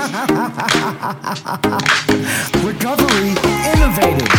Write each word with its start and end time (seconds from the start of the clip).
Recovery 2.64 3.36
innovated. 3.70 4.29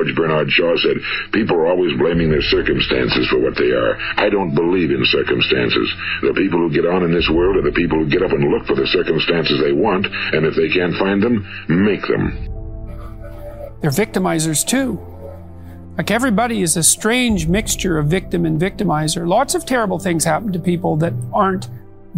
George 0.00 0.16
Bernard 0.16 0.50
Shaw 0.50 0.76
said, 0.78 0.96
People 1.32 1.56
are 1.56 1.66
always 1.66 1.96
blaming 1.98 2.30
their 2.30 2.40
circumstances 2.40 3.28
for 3.28 3.38
what 3.38 3.54
they 3.56 3.70
are. 3.70 3.98
I 4.16 4.30
don't 4.30 4.54
believe 4.54 4.90
in 4.90 5.04
circumstances. 5.04 5.94
The 6.22 6.32
people 6.32 6.58
who 6.58 6.72
get 6.72 6.86
on 6.86 7.04
in 7.04 7.12
this 7.12 7.28
world 7.28 7.56
are 7.56 7.62
the 7.62 7.76
people 7.76 7.98
who 7.98 8.08
get 8.08 8.22
up 8.22 8.32
and 8.32 8.50
look 8.50 8.66
for 8.66 8.74
the 8.74 8.86
circumstances 8.86 9.60
they 9.60 9.72
want, 9.72 10.06
and 10.06 10.46
if 10.46 10.56
they 10.56 10.70
can't 10.70 10.96
find 10.96 11.22
them, 11.22 11.46
make 11.68 12.00
them. 12.08 12.32
They're 13.82 13.90
victimizers 13.90 14.66
too. 14.66 14.98
Like 15.98 16.10
everybody 16.10 16.62
is 16.62 16.78
a 16.78 16.82
strange 16.82 17.46
mixture 17.46 17.98
of 17.98 18.06
victim 18.06 18.46
and 18.46 18.58
victimizer. 18.58 19.28
Lots 19.28 19.54
of 19.54 19.66
terrible 19.66 19.98
things 19.98 20.24
happen 20.24 20.50
to 20.52 20.58
people 20.58 20.96
that 20.96 21.12
aren't 21.34 21.68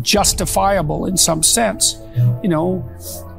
justifiable 0.00 1.06
in 1.06 1.16
some 1.16 1.42
sense. 1.42 1.96
You 2.44 2.48
know, 2.48 2.88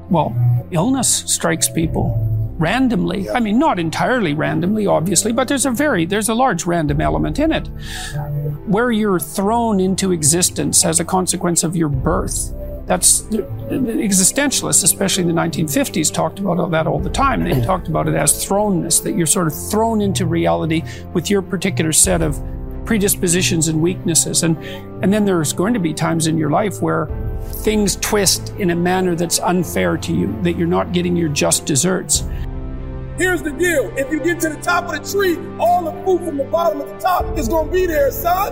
well, 0.09 0.35
illness 0.71 1.23
strikes 1.27 1.69
people 1.69 2.32
randomly. 2.57 3.29
I 3.29 3.39
mean, 3.39 3.57
not 3.59 3.79
entirely 3.79 4.33
randomly, 4.33 4.87
obviously, 4.87 5.31
but 5.31 5.47
there's 5.47 5.65
a 5.65 5.71
very, 5.71 6.05
there's 6.05 6.29
a 6.29 6.35
large 6.35 6.65
random 6.65 7.01
element 7.01 7.39
in 7.39 7.51
it. 7.51 7.67
Where 8.67 8.91
you're 8.91 9.19
thrown 9.19 9.79
into 9.79 10.11
existence 10.11 10.85
as 10.85 10.99
a 10.99 11.05
consequence 11.05 11.63
of 11.63 11.75
your 11.75 11.89
birth. 11.89 12.53
That's 12.85 13.21
existentialists, 13.21 14.83
especially 14.83 15.23
in 15.23 15.33
the 15.33 15.41
1950s, 15.41 16.13
talked 16.13 16.39
about 16.39 16.69
that 16.71 16.85
all 16.85 16.99
the 16.99 17.09
time. 17.09 17.43
They 17.43 17.61
talked 17.61 17.87
about 17.87 18.09
it 18.09 18.15
as 18.15 18.45
thrownness, 18.45 19.01
that 19.03 19.13
you're 19.13 19.25
sort 19.25 19.47
of 19.47 19.53
thrown 19.71 20.01
into 20.01 20.25
reality 20.25 20.83
with 21.13 21.29
your 21.29 21.41
particular 21.41 21.93
set 21.93 22.21
of 22.21 22.41
predispositions 22.85 23.67
and 23.67 23.81
weaknesses. 23.81 24.43
And, 24.43 24.57
and 25.03 25.13
then 25.13 25.25
there's 25.25 25.53
going 25.53 25.73
to 25.73 25.79
be 25.79 25.93
times 25.93 26.27
in 26.27 26.37
your 26.37 26.49
life 26.49 26.81
where 26.81 27.07
things 27.63 27.95
twist 27.97 28.49
in 28.59 28.71
a 28.71 28.75
manner 28.75 29.15
that's 29.15 29.39
unfair 29.39 29.97
to 29.97 30.13
you, 30.13 30.39
that 30.43 30.53
you're 30.53 30.67
not 30.67 30.91
getting 30.91 31.15
your 31.15 31.29
just 31.29 31.65
deserts. 31.65 32.23
Here's 33.17 33.43
the 33.43 33.51
deal. 33.51 33.93
If 33.95 34.11
you 34.11 34.19
get 34.19 34.39
to 34.41 34.49
the 34.49 34.61
top 34.61 34.85
of 34.85 34.91
the 34.91 35.11
tree, 35.11 35.37
all 35.59 35.83
the 35.83 35.91
fruit 36.03 36.25
from 36.25 36.37
the 36.37 36.45
bottom 36.45 36.81
of 36.81 36.87
the 36.87 36.97
top 36.97 37.37
is 37.37 37.47
going 37.47 37.67
to 37.67 37.71
be 37.71 37.85
there, 37.85 38.09
son. 38.11 38.51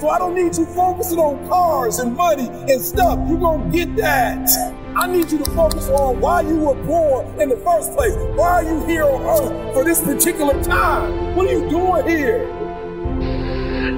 So 0.00 0.08
I 0.08 0.18
don't 0.18 0.34
need 0.34 0.56
you 0.56 0.66
focusing 0.66 1.18
on 1.18 1.48
cars 1.48 1.98
and 1.98 2.16
money 2.16 2.48
and 2.48 2.80
stuff. 2.80 3.18
You're 3.28 3.38
going 3.38 3.70
to 3.70 3.76
get 3.76 3.96
that. 3.96 4.48
I 4.96 5.06
need 5.06 5.30
you 5.30 5.38
to 5.38 5.50
focus 5.52 5.88
on 5.88 6.20
why 6.20 6.42
you 6.42 6.56
were 6.56 6.74
born 6.74 7.40
in 7.40 7.48
the 7.48 7.56
first 7.56 7.92
place. 7.92 8.12
Why 8.36 8.50
are 8.50 8.62
you 8.64 8.84
here 8.84 9.04
on 9.04 9.22
earth 9.22 9.74
for 9.74 9.84
this 9.84 10.00
particular 10.00 10.62
time? 10.62 11.34
What 11.34 11.46
are 11.46 11.52
you 11.52 11.70
doing 11.70 12.08
here? 12.08 12.46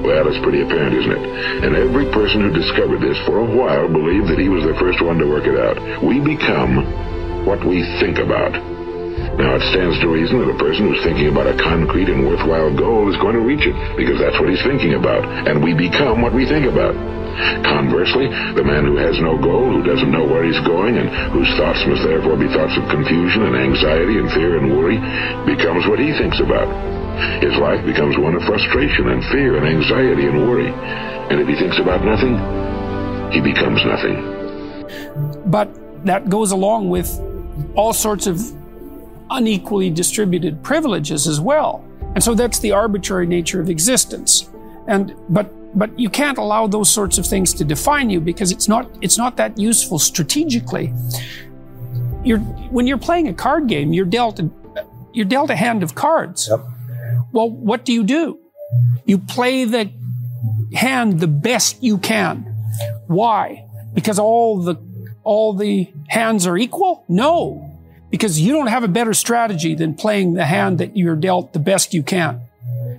Well, 0.04 0.28
it's 0.28 0.36
pretty 0.44 0.60
apparent, 0.60 0.92
isn't 1.00 1.16
it? 1.16 1.24
And 1.64 1.72
every 1.72 2.04
person 2.12 2.44
who 2.44 2.52
discovered 2.52 3.00
this 3.00 3.16
for 3.24 3.40
a 3.40 3.48
while 3.48 3.88
believed 3.88 4.28
that 4.28 4.36
he 4.36 4.52
was 4.52 4.60
the 4.68 4.76
first 4.76 5.00
one 5.00 5.16
to 5.16 5.24
work 5.24 5.48
it 5.48 5.56
out. 5.56 5.80
We 6.04 6.20
become 6.20 6.84
what 7.48 7.64
we 7.64 7.80
think 8.04 8.20
about. 8.20 8.52
Now, 9.40 9.56
it 9.56 9.64
stands 9.72 9.96
to 10.04 10.12
reason 10.12 10.44
that 10.44 10.52
a 10.52 10.60
person 10.60 10.92
who's 10.92 11.00
thinking 11.02 11.32
about 11.32 11.48
a 11.48 11.56
concrete 11.56 12.12
and 12.12 12.28
worthwhile 12.28 12.70
goal 12.76 13.08
is 13.08 13.16
going 13.16 13.34
to 13.34 13.42
reach 13.42 13.64
it, 13.64 13.72
because 13.96 14.20
that's 14.20 14.36
what 14.36 14.52
he's 14.52 14.62
thinking 14.62 14.94
about. 14.94 15.24
And 15.48 15.64
we 15.64 15.72
become 15.72 16.20
what 16.20 16.36
we 16.36 16.44
think 16.44 16.68
about. 16.68 16.92
Conversely, 17.66 18.30
the 18.54 18.62
man 18.62 18.84
who 18.84 19.00
has 19.00 19.18
no 19.24 19.40
goal, 19.40 19.72
who 19.72 19.82
doesn't 19.82 20.12
know 20.12 20.22
where 20.22 20.44
he's 20.44 20.60
going, 20.68 21.00
and 21.00 21.08
whose 21.32 21.50
thoughts 21.56 21.80
must 21.88 22.04
therefore 22.04 22.36
be 22.36 22.46
thoughts 22.52 22.76
of 22.76 22.86
confusion 22.92 23.48
and 23.48 23.56
anxiety 23.56 24.20
and 24.20 24.30
fear 24.36 24.60
and 24.60 24.70
worry, 24.70 25.00
becomes 25.48 25.88
what 25.88 25.98
he 25.98 26.12
thinks 26.14 26.38
about. 26.38 26.93
His 27.40 27.54
life 27.56 27.84
becomes 27.84 28.16
one 28.18 28.34
of 28.34 28.42
frustration 28.42 29.08
and 29.08 29.22
fear 29.26 29.56
and 29.56 29.66
anxiety 29.66 30.26
and 30.26 30.48
worry. 30.48 30.70
And 31.30 31.40
if 31.40 31.48
he 31.48 31.54
thinks 31.54 31.78
about 31.78 32.04
nothing, 32.04 32.34
he 33.32 33.40
becomes 33.40 33.84
nothing. 33.84 35.50
But 35.50 35.70
that 36.04 36.28
goes 36.28 36.50
along 36.50 36.90
with 36.90 37.08
all 37.74 37.92
sorts 37.92 38.26
of 38.26 38.40
unequally 39.30 39.90
distributed 39.90 40.62
privileges 40.62 41.26
as 41.26 41.40
well. 41.40 41.84
And 42.14 42.22
so 42.22 42.34
that's 42.34 42.58
the 42.60 42.72
arbitrary 42.72 43.26
nature 43.26 43.60
of 43.60 43.68
existence. 43.68 44.48
And 44.86 45.14
but 45.28 45.50
but 45.76 45.98
you 45.98 46.08
can't 46.08 46.38
allow 46.38 46.66
those 46.66 46.90
sorts 46.90 47.18
of 47.18 47.26
things 47.26 47.52
to 47.54 47.64
define 47.64 48.10
you 48.10 48.20
because 48.20 48.52
it's 48.52 48.68
not 48.68 48.88
it's 49.00 49.18
not 49.18 49.36
that 49.36 49.58
useful 49.58 49.98
strategically. 49.98 50.92
You're 52.22 52.38
when 52.38 52.86
you're 52.86 52.98
playing 52.98 53.28
a 53.28 53.34
card 53.34 53.66
game, 53.66 53.92
you're 53.92 54.04
dealt 54.04 54.38
a, 54.40 54.50
you're 55.12 55.26
dealt 55.26 55.50
a 55.50 55.56
hand 55.56 55.82
of 55.82 55.94
cards. 55.94 56.48
Yep. 56.50 56.60
Well, 57.34 57.50
what 57.50 57.84
do 57.84 57.92
you 57.92 58.02
do? 58.02 58.38
You 59.04 59.18
play 59.18 59.66
the 59.66 59.92
hand 60.72 61.20
the 61.20 61.26
best 61.26 61.82
you 61.82 61.98
can. 61.98 62.44
Why? 63.06 63.66
Because 63.92 64.18
all 64.18 64.62
the 64.62 64.76
all 65.22 65.52
the 65.52 65.92
hands 66.08 66.46
are 66.46 66.56
equal? 66.56 67.04
No 67.08 67.74
because 68.14 68.38
you 68.40 68.52
don't 68.52 68.68
have 68.68 68.84
a 68.84 68.88
better 68.88 69.12
strategy 69.12 69.74
than 69.74 69.92
playing 69.92 70.34
the 70.34 70.44
hand 70.44 70.78
that 70.78 70.96
you're 70.96 71.16
dealt 71.16 71.52
the 71.52 71.58
best 71.58 71.92
you 71.92 72.00
can. 72.00 72.40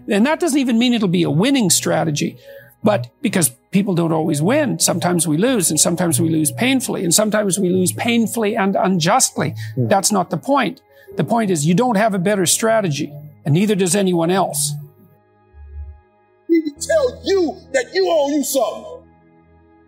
And 0.10 0.26
that 0.26 0.42
doesn't 0.42 0.60
even 0.60 0.78
mean 0.78 0.94
it'll 0.94 1.08
be 1.08 1.24
a 1.24 1.32
winning 1.32 1.70
strategy, 1.70 2.38
but 2.84 3.10
because 3.22 3.52
people 3.72 3.96
don't 3.96 4.12
always 4.12 4.42
win, 4.42 4.78
sometimes 4.78 5.26
we 5.26 5.38
lose 5.38 5.70
and 5.70 5.80
sometimes 5.80 6.20
we 6.20 6.28
lose 6.28 6.52
painfully 6.52 7.06
and 7.06 7.14
sometimes 7.14 7.58
we 7.58 7.70
lose 7.70 7.94
painfully 7.94 8.58
and 8.58 8.76
unjustly. 8.76 9.56
Mm. 9.78 9.88
That's 9.88 10.12
not 10.12 10.32
the 10.32 10.38
point. 10.38 10.82
The 11.16 11.24
point 11.24 11.50
is 11.50 11.66
you 11.66 11.76
don't 11.76 11.96
have 11.96 12.14
a 12.14 12.20
better 12.20 12.46
strategy 12.46 13.14
and 13.46 13.54
neither 13.54 13.76
does 13.76 13.96
anyone 13.96 14.32
else. 14.32 14.74
He 16.48 16.62
can 16.62 16.80
tell 16.80 17.22
you 17.24 17.58
that 17.74 17.94
you 17.94 18.08
owe 18.10 18.30
you 18.30 18.44
something. 18.44 19.04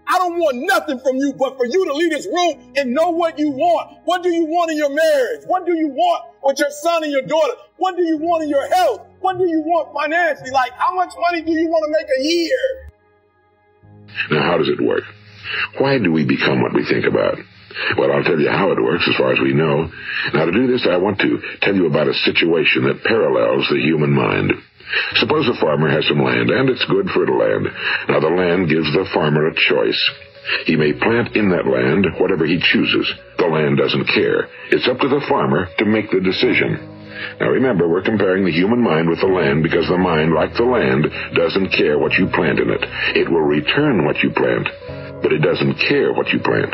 I 0.10 0.18
don't 0.20 0.40
want 0.40 0.58
nothing 0.62 1.00
from 1.00 1.18
you 1.18 1.34
but 1.34 1.58
for 1.58 1.66
you 1.66 1.86
to 1.86 1.94
leave 1.94 2.12
this 2.12 2.28
room 2.28 2.72
and 2.78 2.94
know 2.94 3.10
what 3.10 3.38
you 3.38 3.52
want. 3.52 4.00
What 4.06 4.24
do 4.24 4.30
you 4.30 4.46
want 4.46 4.72
in 4.72 4.78
your 4.78 4.90
marriage? 4.90 5.44
What 5.48 5.66
do 5.66 5.76
you 5.76 5.90
want 5.90 6.24
with 6.44 6.60
your 6.60 6.70
son 6.70 7.04
and 7.04 7.12
your 7.12 7.24
daughter? 7.24 7.54
What 7.76 7.98
do 7.98 8.04
you 8.04 8.18
want 8.18 8.44
in 8.44 8.50
your 8.50 8.68
health? 8.74 9.02
What 9.20 9.38
do 9.38 9.46
you 9.46 9.62
want 9.62 9.94
financially? 9.94 10.52
Like, 10.52 10.72
how 10.74 10.96
much 10.96 11.12
money 11.20 11.42
do 11.42 11.52
you 11.52 11.68
want 11.68 11.84
to 11.86 11.92
make 11.92 12.08
a 12.20 12.24
year? 12.24 12.58
Now, 14.32 14.44
how 14.44 14.58
does 14.58 14.70
it 14.70 14.82
work? 14.82 15.04
Why 15.78 15.98
do 15.98 16.12
we 16.12 16.24
become 16.24 16.62
what 16.62 16.74
we 16.74 16.86
think 16.86 17.06
about? 17.06 17.38
Well, 17.98 18.12
I'll 18.12 18.24
tell 18.24 18.40
you 18.40 18.50
how 18.50 18.72
it 18.72 18.82
works 18.82 19.08
as 19.08 19.16
far 19.16 19.34
as 19.34 19.40
we 19.40 19.54
know. 19.54 19.90
Now, 20.34 20.46
to 20.46 20.52
do 20.52 20.68
this, 20.68 20.88
I 20.90 20.98
want 20.98 21.20
to 21.20 21.40
tell 21.62 21.76
you 21.76 21.88
about 21.88 22.08
a 22.08 22.24
situation 22.26 22.84
that 22.86 23.04
parallels 23.04 23.68
the 23.70 23.80
human 23.80 24.12
mind. 24.12 24.54
Suppose 25.16 25.48
a 25.50 25.60
farmer 25.60 25.90
has 25.90 26.08
some 26.08 26.24
land, 26.24 26.50
and 26.50 26.70
it's 26.70 26.86
good 26.86 27.10
fertile 27.12 27.38
land. 27.38 27.68
Now 28.08 28.20
the 28.20 28.32
land 28.32 28.70
gives 28.70 28.88
the 28.94 29.08
farmer 29.14 29.48
a 29.48 29.56
choice. 29.56 30.00
He 30.66 30.76
may 30.78 30.94
plant 30.94 31.36
in 31.36 31.50
that 31.50 31.68
land 31.68 32.08
whatever 32.20 32.46
he 32.46 32.60
chooses. 32.60 33.12
The 33.38 33.48
land 33.48 33.78
doesn't 33.78 34.08
care. 34.08 34.48
It's 34.72 34.88
up 34.88 35.00
to 35.00 35.10
the 35.10 35.26
farmer 35.28 35.68
to 35.78 35.86
make 35.86 36.10
the 36.10 36.22
decision. 36.22 36.80
Now 37.40 37.50
remember, 37.50 37.88
we're 37.88 38.04
comparing 38.04 38.46
the 38.46 38.52
human 38.52 38.82
mind 38.82 39.10
with 39.10 39.20
the 39.20 39.28
land 39.28 39.64
because 39.64 39.88
the 39.90 39.98
mind, 39.98 40.34
like 40.34 40.54
the 40.56 40.64
land, 40.64 41.08
doesn't 41.36 41.76
care 41.76 42.00
what 42.00 42.14
you 42.14 42.28
plant 42.28 42.60
in 42.60 42.70
it. 42.70 42.84
It 43.18 43.30
will 43.30 43.44
return 43.44 44.06
what 44.06 44.24
you 44.24 44.32
plant, 44.32 44.70
but 45.22 45.34
it 45.34 45.40
doesn't 45.40 45.84
care 45.90 46.14
what 46.14 46.30
you 46.30 46.40
plant. 46.40 46.72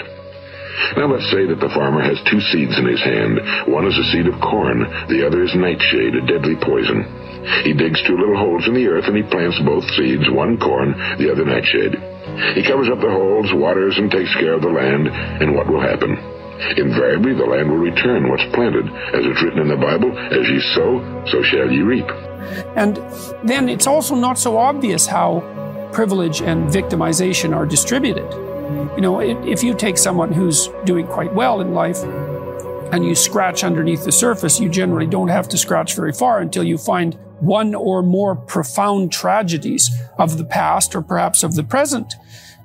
Now 0.98 1.08
let's 1.08 1.30
say 1.32 1.46
that 1.46 1.60
the 1.60 1.74
farmer 1.74 2.02
has 2.02 2.22
two 2.30 2.42
seeds 2.54 2.78
in 2.78 2.86
his 2.88 3.02
hand. 3.02 3.40
One 3.70 3.86
is 3.86 3.98
a 3.98 4.06
seed 4.12 4.28
of 4.28 4.40
corn, 4.42 4.82
the 5.10 5.26
other 5.26 5.44
is 5.44 5.54
nightshade, 5.56 6.16
a 6.16 6.26
deadly 6.26 6.56
poison. 6.58 7.06
He 7.64 7.74
digs 7.74 8.02
two 8.08 8.18
little 8.18 8.38
holes 8.38 8.68
in 8.68 8.74
the 8.74 8.88
earth 8.88 9.06
and 9.06 9.18
he 9.18 9.24
plants 9.24 9.60
both 9.66 9.84
seeds, 9.96 10.30
one 10.32 10.58
corn, 10.58 10.96
the 11.20 11.32
other 11.32 11.46
nightshade. 11.46 11.94
He 12.56 12.64
covers 12.64 12.90
up 12.90 13.02
the 13.02 13.12
holes, 13.12 13.52
waters, 13.54 13.98
and 13.98 14.10
takes 14.10 14.34
care 14.36 14.54
of 14.54 14.62
the 14.62 14.72
land, 14.72 15.08
and 15.10 15.54
what 15.54 15.68
will 15.68 15.82
happen? 15.82 16.18
Invariably, 16.78 17.34
the 17.34 17.46
land 17.46 17.70
will 17.70 17.78
return 17.78 18.30
what's 18.30 18.46
planted, 18.56 18.88
as 18.88 19.26
it's 19.26 19.44
written 19.44 19.60
in 19.60 19.68
the 19.68 19.76
Bible, 19.76 20.18
as 20.18 20.48
ye 20.48 20.60
sow, 20.74 21.24
so 21.28 21.44
shall 21.44 21.70
ye 21.70 21.82
reap. 21.82 22.08
And 22.78 22.98
then 23.44 23.68
it's 23.68 23.88
also 23.88 24.16
not 24.16 24.40
so 24.40 24.58
obvious 24.58 25.06
how 25.06 25.42
privilege 25.92 26.42
and 26.42 26.70
victimization 26.70 27.56
are 27.56 27.66
distributed. 27.66 28.53
You 28.96 29.02
know, 29.02 29.20
if 29.20 29.64
you 29.64 29.74
take 29.74 29.98
someone 29.98 30.32
who's 30.32 30.70
doing 30.86 31.08
quite 31.08 31.34
well 31.34 31.62
in 31.62 31.74
life 31.74 32.02
and 32.94 33.06
you 33.06 33.16
scratch 33.16 33.64
underneath 33.64 34.06
the 34.06 34.12
surface, 34.12 34.60
you 34.60 34.70
generally 34.70 35.08
don't 35.08 35.30
have 35.30 35.48
to 35.50 35.58
scratch 35.58 35.96
very 35.96 36.14
far 36.14 36.40
until 36.40 36.64
you 36.64 36.78
find 36.78 37.16
one 37.40 37.76
or 37.76 38.02
more 38.02 38.36
profound 38.36 39.12
tragedies 39.12 39.90
of 40.18 40.38
the 40.38 40.46
past 40.46 40.96
or 40.96 41.02
perhaps 41.02 41.44
of 41.44 41.56
the 41.56 41.64
present. 41.64 42.16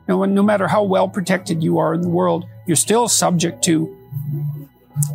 You 0.06 0.14
know, 0.14 0.22
and 0.22 0.34
no 0.34 0.42
matter 0.42 0.68
how 0.68 0.82
well 0.82 1.08
protected 1.08 1.62
you 1.62 1.78
are 1.78 1.94
in 1.94 2.02
the 2.02 2.08
world, 2.08 2.46
you're 2.66 2.76
still 2.76 3.08
subject 3.08 3.62
to 3.64 3.94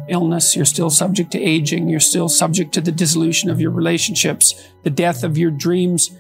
illness, 0.10 0.56
you're 0.56 0.66
still 0.66 0.90
subject 0.90 1.32
to 1.32 1.42
aging, 1.42 1.90
you're 1.90 2.00
still 2.00 2.30
subject 2.30 2.74
to 2.74 2.82
the 2.82 2.92
dissolution 2.92 3.50
of 3.50 3.60
your 3.60 3.72
relationships, 3.72 4.70
the 4.84 4.90
death 4.90 5.24
of 5.24 5.38
your 5.38 5.52
dreams, 5.52 6.12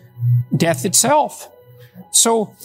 death 0.56 0.86
itself. 0.86 1.50
So 2.12 2.56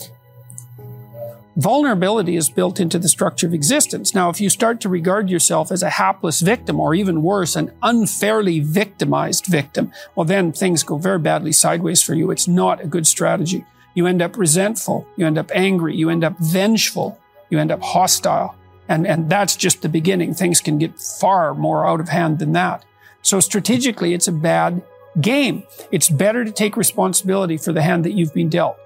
vulnerability 1.58 2.36
is 2.36 2.48
built 2.48 2.78
into 2.78 2.98
the 2.98 3.08
structure 3.08 3.46
of 3.46 3.52
existence. 3.52 4.14
Now, 4.14 4.30
if 4.30 4.40
you 4.40 4.48
start 4.48 4.80
to 4.80 4.88
regard 4.88 5.28
yourself 5.28 5.72
as 5.72 5.82
a 5.82 5.90
hapless 5.90 6.40
victim, 6.40 6.78
or 6.78 6.94
even 6.94 7.22
worse, 7.22 7.56
an 7.56 7.72
unfairly 7.82 8.60
victimized 8.60 9.46
victim, 9.46 9.92
well, 10.14 10.24
then 10.24 10.52
things 10.52 10.84
go 10.84 10.96
very 10.96 11.18
badly 11.18 11.52
sideways 11.52 12.02
for 12.02 12.14
you. 12.14 12.30
It's 12.30 12.48
not 12.48 12.80
a 12.80 12.86
good 12.86 13.06
strategy. 13.06 13.66
You 13.94 14.06
end 14.06 14.22
up 14.22 14.38
resentful. 14.38 15.06
You 15.16 15.26
end 15.26 15.36
up 15.36 15.50
angry. 15.52 15.96
You 15.96 16.10
end 16.10 16.22
up 16.22 16.38
vengeful. 16.38 17.18
You 17.50 17.58
end 17.58 17.72
up 17.72 17.82
hostile. 17.82 18.54
And, 18.88 19.06
and 19.06 19.28
that's 19.28 19.56
just 19.56 19.82
the 19.82 19.88
beginning. 19.88 20.34
Things 20.34 20.60
can 20.60 20.78
get 20.78 20.98
far 20.98 21.54
more 21.54 21.86
out 21.86 22.00
of 22.00 22.08
hand 22.08 22.38
than 22.38 22.52
that. 22.52 22.84
So 23.22 23.40
strategically, 23.40 24.14
it's 24.14 24.28
a 24.28 24.32
bad 24.32 24.80
game. 25.20 25.64
It's 25.90 26.08
better 26.08 26.44
to 26.44 26.52
take 26.52 26.76
responsibility 26.76 27.56
for 27.56 27.72
the 27.72 27.82
hand 27.82 28.04
that 28.04 28.12
you've 28.12 28.32
been 28.32 28.48
dealt. 28.48 28.76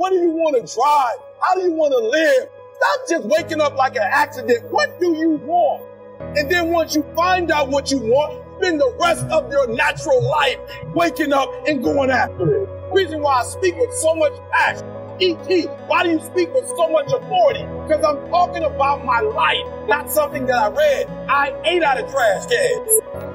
What 0.00 0.12
do 0.12 0.16
you 0.16 0.30
want 0.30 0.56
to 0.56 0.74
drive? 0.74 1.18
How 1.42 1.54
do 1.56 1.60
you 1.60 1.72
want 1.72 1.92
to 1.92 1.98
live? 1.98 2.48
Stop 2.72 3.00
just 3.06 3.26
waking 3.26 3.60
up 3.60 3.76
like 3.76 3.96
an 3.96 4.02
accident. 4.02 4.64
What 4.70 4.98
do 4.98 5.12
you 5.12 5.32
want? 5.44 5.84
And 6.38 6.50
then 6.50 6.70
once 6.70 6.96
you 6.96 7.02
find 7.14 7.50
out 7.50 7.68
what 7.68 7.90
you 7.90 7.98
want, 7.98 8.42
spend 8.56 8.80
the 8.80 8.96
rest 8.98 9.26
of 9.26 9.52
your 9.52 9.68
natural 9.68 10.26
life 10.26 10.56
waking 10.94 11.34
up 11.34 11.50
and 11.68 11.84
going 11.84 12.10
after 12.10 12.62
it. 12.62 12.68
Reason 12.94 13.20
why 13.20 13.40
I 13.40 13.42
speak 13.42 13.76
with 13.76 13.92
so 13.92 14.14
much 14.14 14.32
passion. 14.50 14.88
E.T., 15.20 15.64
why 15.86 16.02
do 16.02 16.12
you 16.12 16.20
speak 16.20 16.50
with 16.54 16.66
so 16.66 16.88
much 16.88 17.12
authority? 17.12 17.64
Because 17.86 18.02
I'm 18.02 18.26
talking 18.30 18.62
about 18.62 19.04
my 19.04 19.20
life, 19.20 19.86
not 19.86 20.10
something 20.10 20.46
that 20.46 20.56
I 20.56 20.68
read. 20.70 21.08
I 21.28 21.54
ate 21.66 21.82
out 21.82 22.02
of 22.02 22.10
trash 22.10 22.46
cans. 22.46 23.29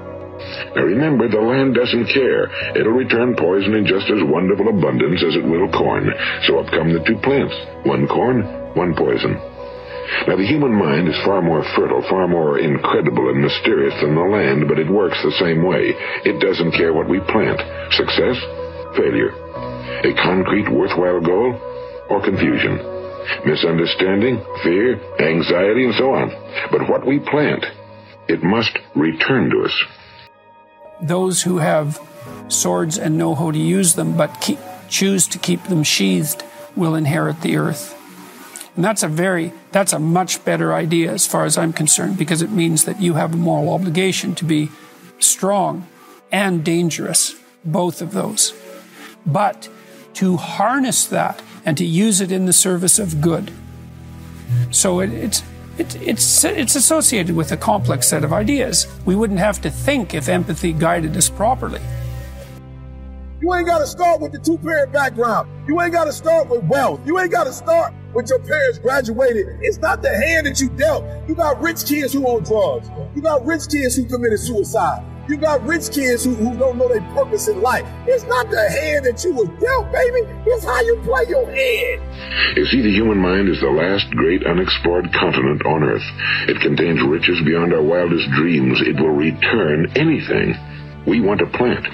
Now 0.76 0.84
remember, 0.84 1.32
the 1.32 1.40
land 1.40 1.74
doesn't 1.74 2.12
care. 2.12 2.52
It'll 2.76 3.00
return 3.00 3.36
poison 3.40 3.76
in 3.76 3.88
just 3.88 4.12
as 4.12 4.20
wonderful 4.28 4.68
abundance 4.68 5.24
as 5.24 5.36
it 5.40 5.48
will 5.48 5.72
corn. 5.72 6.12
So 6.44 6.60
up 6.60 6.68
come 6.68 6.92
the 6.92 7.04
two 7.08 7.16
plants. 7.24 7.56
One 7.88 8.08
corn, 8.08 8.44
one 8.76 8.94
poison. 8.94 9.40
Now 10.28 10.36
the 10.36 10.46
human 10.46 10.76
mind 10.76 11.08
is 11.08 11.18
far 11.24 11.42
more 11.42 11.64
fertile, 11.76 12.04
far 12.10 12.28
more 12.28 12.60
incredible 12.60 13.30
and 13.32 13.42
mysterious 13.42 13.96
than 14.04 14.14
the 14.14 14.28
land, 14.28 14.68
but 14.68 14.78
it 14.78 14.92
works 14.92 15.18
the 15.24 15.40
same 15.40 15.64
way. 15.64 15.96
It 16.28 16.44
doesn't 16.44 16.76
care 16.76 16.94
what 16.94 17.10
we 17.10 17.24
plant. 17.32 17.58
Success, 17.96 18.38
failure. 19.00 19.32
A 20.04 20.12
concrete, 20.22 20.68
worthwhile 20.70 21.22
goal, 21.24 21.56
or 22.10 22.22
confusion. 22.22 22.78
Misunderstanding, 23.48 24.44
fear, 24.62 25.00
anxiety, 25.24 25.86
and 25.86 25.96
so 25.96 26.12
on. 26.14 26.30
But 26.70 26.90
what 26.90 27.08
we 27.08 27.20
plant, 27.20 27.66
it 28.28 28.44
must 28.44 28.78
return 28.94 29.50
to 29.50 29.66
us 29.66 29.76
those 31.02 31.44
who 31.44 31.58
have 31.58 32.00
swords 32.48 32.98
and 32.98 33.18
know 33.18 33.36
how 33.36 33.52
to 33.52 33.60
use 33.60 33.96
them, 33.96 34.16
but 34.16 34.42
keep, 34.42 34.60
choose 34.90 35.28
to 35.28 35.38
keep 35.38 35.64
them 35.64 35.84
sheathed, 35.84 36.44
will 36.76 36.96
inherit 36.96 37.42
the 37.42 37.58
earth. 37.58 37.94
And 38.76 38.84
that's 38.84 39.04
a 39.04 39.08
very, 39.08 39.54
that's 39.72 39.94
a 39.94 40.00
much 40.00 40.44
better 40.44 40.74
idea 40.74 41.12
as 41.12 41.26
far 41.26 41.46
as 41.46 41.58
I'm 41.58 41.74
concerned, 41.74 42.18
because 42.18 42.42
it 42.42 42.52
means 42.52 42.84
that 42.86 43.02
you 43.02 43.14
have 43.14 43.34
a 43.34 43.38
moral 43.38 43.74
obligation 43.74 44.36
to 44.36 44.46
be 44.46 44.70
strong 45.20 45.88
and 46.32 46.64
dangerous, 46.64 47.36
both 47.64 48.02
of 48.02 48.12
those. 48.12 48.54
But 49.26 49.70
to 50.16 50.38
harness 50.38 51.06
that 51.06 51.42
and 51.66 51.78
to 51.78 51.86
use 51.86 52.22
it 52.22 52.32
in 52.32 52.46
the 52.46 52.54
service 52.54 53.00
of 53.00 53.22
good. 53.22 53.52
So 54.72 55.00
it, 55.00 55.12
it's, 55.12 55.44
it, 55.78 55.96
it's, 56.02 56.44
it's 56.44 56.76
associated 56.76 57.36
with 57.36 57.52
a 57.52 57.58
complex 57.58 58.08
set 58.08 58.24
of 58.24 58.32
ideas. 58.32 58.88
We 59.06 59.16
wouldn't 59.16 59.40
have 59.40 59.62
to 59.62 59.70
think 59.70 60.14
if 60.14 60.30
empathy 60.30 60.74
guided 60.74 61.16
us 61.18 61.30
properly. 61.30 61.82
You 63.42 63.54
ain't 63.54 63.68
got 63.68 63.80
to 63.80 63.88
start 63.88 64.22
with 64.22 64.32
the 64.32 64.40
two 64.40 64.58
parent 64.58 64.92
background. 64.94 65.50
You 65.68 65.80
ain't 65.82 65.92
got 65.92 66.06
to 66.06 66.14
start 66.14 66.50
with 66.50 66.64
wealth. 66.64 67.02
You 67.06 67.20
ain't 67.20 67.32
got 67.32 67.44
to 67.44 67.54
start 67.54 67.94
with 68.14 68.30
your 68.30 68.40
parents 68.40 68.80
graduated. 68.80 69.46
It's 69.62 69.78
not 69.78 70.02
the 70.02 70.10
hand 70.10 70.48
that 70.48 70.60
you 70.62 70.70
dealt. 70.70 71.04
You 71.28 71.36
got 71.36 71.62
rich 71.62 71.86
kids 71.86 72.14
who 72.14 72.26
own 72.28 72.44
drugs. 72.44 72.90
You 73.14 73.22
got 73.22 73.46
rich 73.46 73.64
kids 73.70 73.98
who 73.98 74.06
committed 74.06 74.40
suicide. 74.40 75.04
You 75.28 75.38
got 75.38 75.66
rich 75.66 75.90
kids 75.90 76.24
who, 76.24 76.36
who 76.36 76.54
don't 76.54 76.78
know 76.78 76.88
their 76.88 77.02
purpose 77.18 77.48
in 77.48 77.62
life. 77.62 77.86
It's 78.06 78.24
not 78.26 78.46
the 78.52 78.62
hand 78.62 79.10
that 79.10 79.24
you 79.26 79.34
was 79.34 79.50
dealt, 79.58 79.90
baby. 79.90 80.22
It's 80.46 80.64
how 80.64 80.80
you 80.86 81.02
play 81.02 81.26
your 81.28 81.50
hand. 81.50 81.98
You 82.54 82.66
see, 82.70 82.86
the 82.86 82.94
human 82.94 83.18
mind 83.18 83.50
is 83.50 83.60
the 83.60 83.74
last 83.74 84.06
great 84.14 84.46
unexplored 84.46 85.10
continent 85.18 85.66
on 85.66 85.82
Earth. 85.82 86.06
It 86.46 86.62
contains 86.62 87.02
riches 87.02 87.42
beyond 87.42 87.74
our 87.74 87.82
wildest 87.82 88.30
dreams. 88.38 88.78
It 88.86 89.02
will 89.02 89.18
return 89.18 89.90
anything 89.98 90.54
we 91.10 91.22
want 91.22 91.42
to 91.42 91.50
plant. 91.58 91.90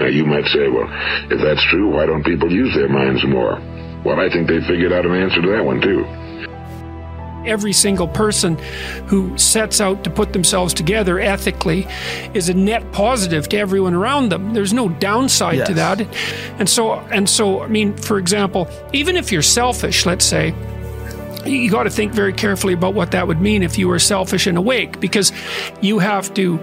Now, 0.00 0.08
you 0.08 0.24
might 0.24 0.48
say, 0.48 0.68
well, 0.72 0.88
if 1.28 1.40
that's 1.40 1.64
true, 1.68 1.92
why 1.92 2.06
don't 2.06 2.24
people 2.24 2.50
use 2.50 2.72
their 2.74 2.88
minds 2.88 3.20
more? 3.28 3.60
Well, 4.08 4.20
I 4.20 4.32
think 4.32 4.48
they 4.48 4.64
figured 4.64 4.92
out 4.92 5.04
an 5.04 5.12
answer 5.12 5.42
to 5.42 5.52
that 5.52 5.64
one, 5.64 5.80
too 5.84 6.04
every 7.46 7.72
single 7.72 8.08
person 8.08 8.56
who 9.06 9.36
sets 9.38 9.80
out 9.80 10.04
to 10.04 10.10
put 10.10 10.32
themselves 10.32 10.74
together 10.74 11.18
ethically 11.18 11.86
is 12.34 12.48
a 12.48 12.54
net 12.54 12.90
positive 12.92 13.48
to 13.48 13.58
everyone 13.58 13.94
around 13.94 14.30
them. 14.30 14.54
There's 14.54 14.72
no 14.72 14.88
downside 14.88 15.58
yes. 15.58 15.68
to 15.68 15.74
that. 15.74 16.00
And 16.58 16.68
so 16.68 16.94
and 17.12 17.28
so 17.28 17.62
I 17.62 17.68
mean, 17.68 17.96
for 17.96 18.18
example, 18.18 18.68
even 18.92 19.16
if 19.16 19.32
you're 19.32 19.42
selfish, 19.42 20.06
let's 20.06 20.24
say, 20.24 20.54
you 21.44 21.70
got 21.70 21.84
to 21.84 21.90
think 21.90 22.12
very 22.12 22.32
carefully 22.32 22.74
about 22.74 22.94
what 22.94 23.12
that 23.12 23.26
would 23.26 23.40
mean 23.40 23.62
if 23.62 23.78
you 23.78 23.88
were 23.88 23.98
selfish 23.98 24.46
and 24.46 24.58
awake 24.58 25.00
because 25.00 25.32
you 25.80 25.98
have 25.98 26.32
to 26.34 26.58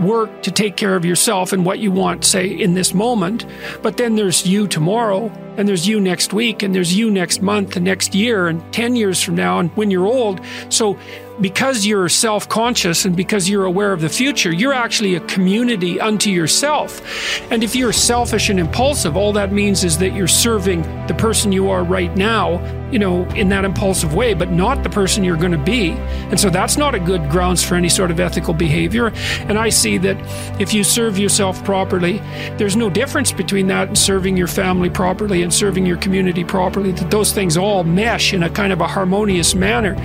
work 0.00 0.42
to 0.42 0.50
take 0.50 0.76
care 0.76 0.96
of 0.96 1.04
yourself 1.04 1.52
and 1.52 1.64
what 1.64 1.78
you 1.78 1.90
want, 1.90 2.24
say, 2.24 2.46
in 2.46 2.74
this 2.74 2.94
moment. 2.94 3.46
But 3.82 3.96
then 3.96 4.16
there's 4.16 4.46
you 4.46 4.66
tomorrow, 4.66 5.30
and 5.56 5.68
there's 5.68 5.86
you 5.86 6.00
next 6.00 6.32
week, 6.32 6.62
and 6.62 6.74
there's 6.74 6.96
you 6.96 7.10
next 7.10 7.42
month, 7.42 7.76
and 7.76 7.84
next 7.84 8.14
year, 8.14 8.48
and 8.48 8.72
10 8.72 8.96
years 8.96 9.22
from 9.22 9.34
now, 9.34 9.58
and 9.58 9.70
when 9.76 9.90
you're 9.90 10.06
old. 10.06 10.40
So 10.68 10.98
because 11.40 11.84
you're 11.84 12.08
self 12.08 12.48
conscious 12.48 13.04
and 13.04 13.16
because 13.16 13.48
you're 13.48 13.64
aware 13.64 13.92
of 13.92 14.00
the 14.00 14.08
future, 14.08 14.52
you're 14.52 14.72
actually 14.72 15.14
a 15.14 15.20
community 15.20 16.00
unto 16.00 16.30
yourself. 16.30 17.02
And 17.50 17.64
if 17.64 17.74
you're 17.74 17.92
selfish 17.92 18.48
and 18.48 18.60
impulsive, 18.60 19.16
all 19.16 19.32
that 19.32 19.52
means 19.52 19.84
is 19.84 19.98
that 19.98 20.14
you're 20.14 20.28
serving 20.28 20.82
the 21.06 21.14
person 21.14 21.52
you 21.52 21.70
are 21.70 21.82
right 21.82 22.14
now, 22.16 22.62
you 22.90 22.98
know, 22.98 23.24
in 23.30 23.48
that 23.48 23.64
impulsive 23.64 24.14
way, 24.14 24.34
but 24.34 24.50
not 24.50 24.82
the 24.82 24.90
person 24.90 25.24
you're 25.24 25.36
going 25.36 25.52
to 25.52 25.58
be. 25.58 25.90
And 26.30 26.38
so 26.38 26.50
that's 26.50 26.76
not 26.76 26.94
a 26.94 27.00
good 27.00 27.28
grounds 27.30 27.62
for 27.62 27.74
any 27.74 27.88
sort 27.88 28.10
of 28.10 28.20
ethical 28.20 28.54
behavior. 28.54 29.12
And 29.48 29.58
I 29.58 29.70
see 29.70 29.98
that 29.98 30.16
if 30.60 30.72
you 30.72 30.84
serve 30.84 31.18
yourself 31.18 31.62
properly, 31.64 32.18
there's 32.56 32.76
no 32.76 32.88
difference 32.88 33.32
between 33.32 33.66
that 33.68 33.88
and 33.88 33.98
serving 33.98 34.36
your 34.36 34.46
family 34.46 34.90
properly 34.90 35.42
and 35.42 35.52
serving 35.52 35.84
your 35.84 35.96
community 35.96 36.44
properly, 36.44 36.92
that 36.92 37.10
those 37.10 37.32
things 37.32 37.56
all 37.56 37.82
mesh 37.84 38.32
in 38.32 38.44
a 38.44 38.50
kind 38.50 38.72
of 38.72 38.80
a 38.80 38.86
harmonious 38.86 39.54
manner. 39.54 39.96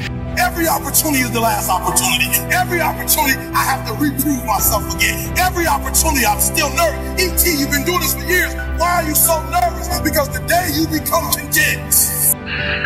Every 0.60 0.76
opportunity 0.76 1.24
is 1.24 1.32
the 1.32 1.40
last 1.40 1.72
opportunity. 1.72 2.28
Every 2.52 2.82
opportunity, 2.82 3.40
I 3.56 3.64
have 3.64 3.88
to 3.88 3.94
reprove 3.96 4.44
myself 4.44 4.84
again. 4.94 5.32
Every 5.40 5.66
opportunity, 5.66 6.26
I'm 6.28 6.44
still 6.44 6.68
nervous. 6.76 7.00
E.T., 7.16 7.48
you've 7.64 7.72
been 7.72 7.88
doing 7.88 8.04
this 8.04 8.12
for 8.12 8.28
years. 8.28 8.52
Why 8.76 9.00
are 9.00 9.08
you 9.08 9.16
so 9.16 9.40
nervous? 9.48 9.88
Because 10.04 10.28
today 10.28 10.68
you 10.76 10.84
become 10.92 11.32
content. 11.32 11.96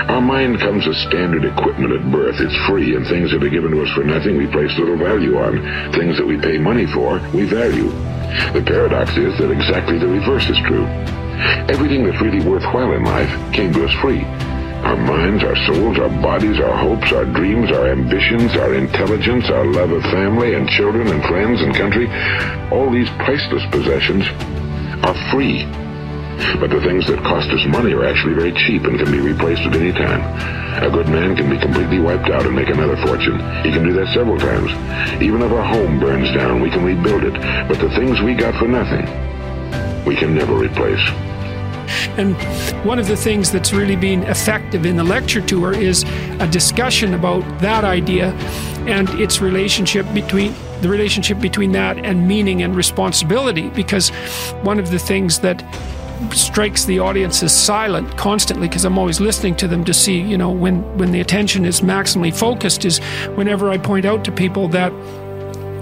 Our 0.05 0.21
mind 0.21 0.61
comes 0.61 0.85
with 0.85 0.97
standard 1.09 1.49
equipment 1.49 1.97
at 1.97 2.05
birth. 2.13 2.37
It's 2.37 2.53
free, 2.69 2.93
and 2.93 3.09
things 3.09 3.33
that 3.33 3.41
are 3.41 3.49
given 3.49 3.71
to 3.71 3.81
us 3.81 3.89
for 3.97 4.03
nothing 4.05 4.37
we 4.37 4.45
place 4.45 4.69
little 4.77 5.01
value 5.01 5.41
on. 5.41 5.57
Things 5.97 6.13
that 6.21 6.27
we 6.29 6.37
pay 6.37 6.59
money 6.59 6.85
for, 6.93 7.17
we 7.33 7.49
value. 7.49 7.89
The 8.53 8.61
paradox 8.61 9.17
is 9.17 9.33
that 9.41 9.49
exactly 9.49 9.97
the 9.97 10.13
reverse 10.13 10.45
is 10.45 10.61
true. 10.69 10.85
Everything 11.73 12.05
that's 12.05 12.21
really 12.21 12.45
worthwhile 12.45 12.93
in 12.93 13.03
life 13.03 13.33
came 13.51 13.73
to 13.73 13.89
us 13.89 13.93
free. 13.97 14.21
Our 14.83 14.97
minds, 14.97 15.43
our 15.43 15.55
souls, 15.65 15.97
our 15.97 16.09
bodies, 16.21 16.59
our 16.59 16.75
hopes, 16.75 17.11
our 17.13 17.25
dreams, 17.25 17.71
our 17.71 17.87
ambitions, 17.87 18.55
our 18.55 18.75
intelligence, 18.75 19.49
our 19.49 19.65
love 19.65 19.91
of 19.91 20.03
family 20.03 20.55
and 20.55 20.67
children 20.67 21.07
and 21.07 21.23
friends 21.23 21.61
and 21.61 21.73
country, 21.73 22.07
all 22.69 22.91
these 22.91 23.09
priceless 23.23 23.63
possessions 23.71 24.25
are 25.03 25.15
free. 25.31 25.63
But 26.59 26.69
the 26.69 26.81
things 26.81 27.07
that 27.07 27.23
cost 27.23 27.49
us 27.51 27.65
money 27.67 27.93
are 27.93 28.05
actually 28.05 28.33
very 28.33 28.51
cheap 28.51 28.83
and 28.83 28.99
can 28.99 29.11
be 29.11 29.19
replaced 29.19 29.61
at 29.61 29.73
any 29.73 29.93
time. 29.93 30.21
A 30.83 30.89
good 30.89 31.07
man 31.07 31.35
can 31.35 31.49
be 31.49 31.57
completely 31.57 31.99
wiped 31.99 32.29
out 32.29 32.45
and 32.45 32.55
make 32.55 32.69
another 32.69 32.97
fortune. 32.97 33.39
He 33.63 33.71
can 33.71 33.83
do 33.83 33.93
that 33.93 34.13
several 34.13 34.37
times. 34.37 34.71
Even 35.21 35.41
if 35.41 35.51
our 35.51 35.63
home 35.63 35.99
burns 35.99 36.33
down, 36.35 36.61
we 36.61 36.69
can 36.69 36.83
rebuild 36.83 37.23
it. 37.23 37.33
But 37.69 37.79
the 37.79 37.89
things 37.95 38.19
we 38.21 38.33
got 38.33 38.59
for 38.59 38.67
nothing, 38.67 39.05
we 40.05 40.15
can 40.15 40.35
never 40.35 40.55
replace. 40.57 41.32
And 42.17 42.35
one 42.85 42.99
of 42.99 43.07
the 43.07 43.17
things 43.17 43.51
that's 43.51 43.73
really 43.73 43.95
been 43.95 44.23
effective 44.23 44.85
in 44.85 44.95
the 44.95 45.03
lecture 45.03 45.41
tour 45.41 45.73
is 45.73 46.03
a 46.39 46.47
discussion 46.47 47.13
about 47.13 47.41
that 47.59 47.83
idea 47.83 48.31
and 48.87 49.09
its 49.11 49.41
relationship 49.41 50.05
between 50.13 50.53
the 50.81 50.89
relationship 50.89 51.39
between 51.39 51.71
that 51.71 51.97
and 51.97 52.27
meaning 52.27 52.61
and 52.61 52.75
responsibility. 52.75 53.69
Because 53.69 54.09
one 54.63 54.79
of 54.79 54.91
the 54.91 54.99
things 54.99 55.39
that 55.39 55.63
strikes 56.31 56.85
the 56.85 56.99
audience 56.99 57.43
as 57.43 57.55
silent 57.55 58.15
constantly 58.17 58.67
because 58.67 58.85
I'm 58.85 58.97
always 58.97 59.19
listening 59.19 59.55
to 59.57 59.67
them 59.67 59.83
to 59.85 59.93
see, 59.93 60.19
you 60.19 60.37
know, 60.37 60.51
when, 60.51 60.81
when 60.97 61.11
the 61.11 61.19
attention 61.19 61.65
is 61.65 61.81
maximally 61.81 62.33
focused 62.33 62.85
is 62.85 62.99
whenever 63.35 63.69
I 63.69 63.77
point 63.77 64.05
out 64.05 64.23
to 64.25 64.31
people 64.31 64.67
that 64.69 64.91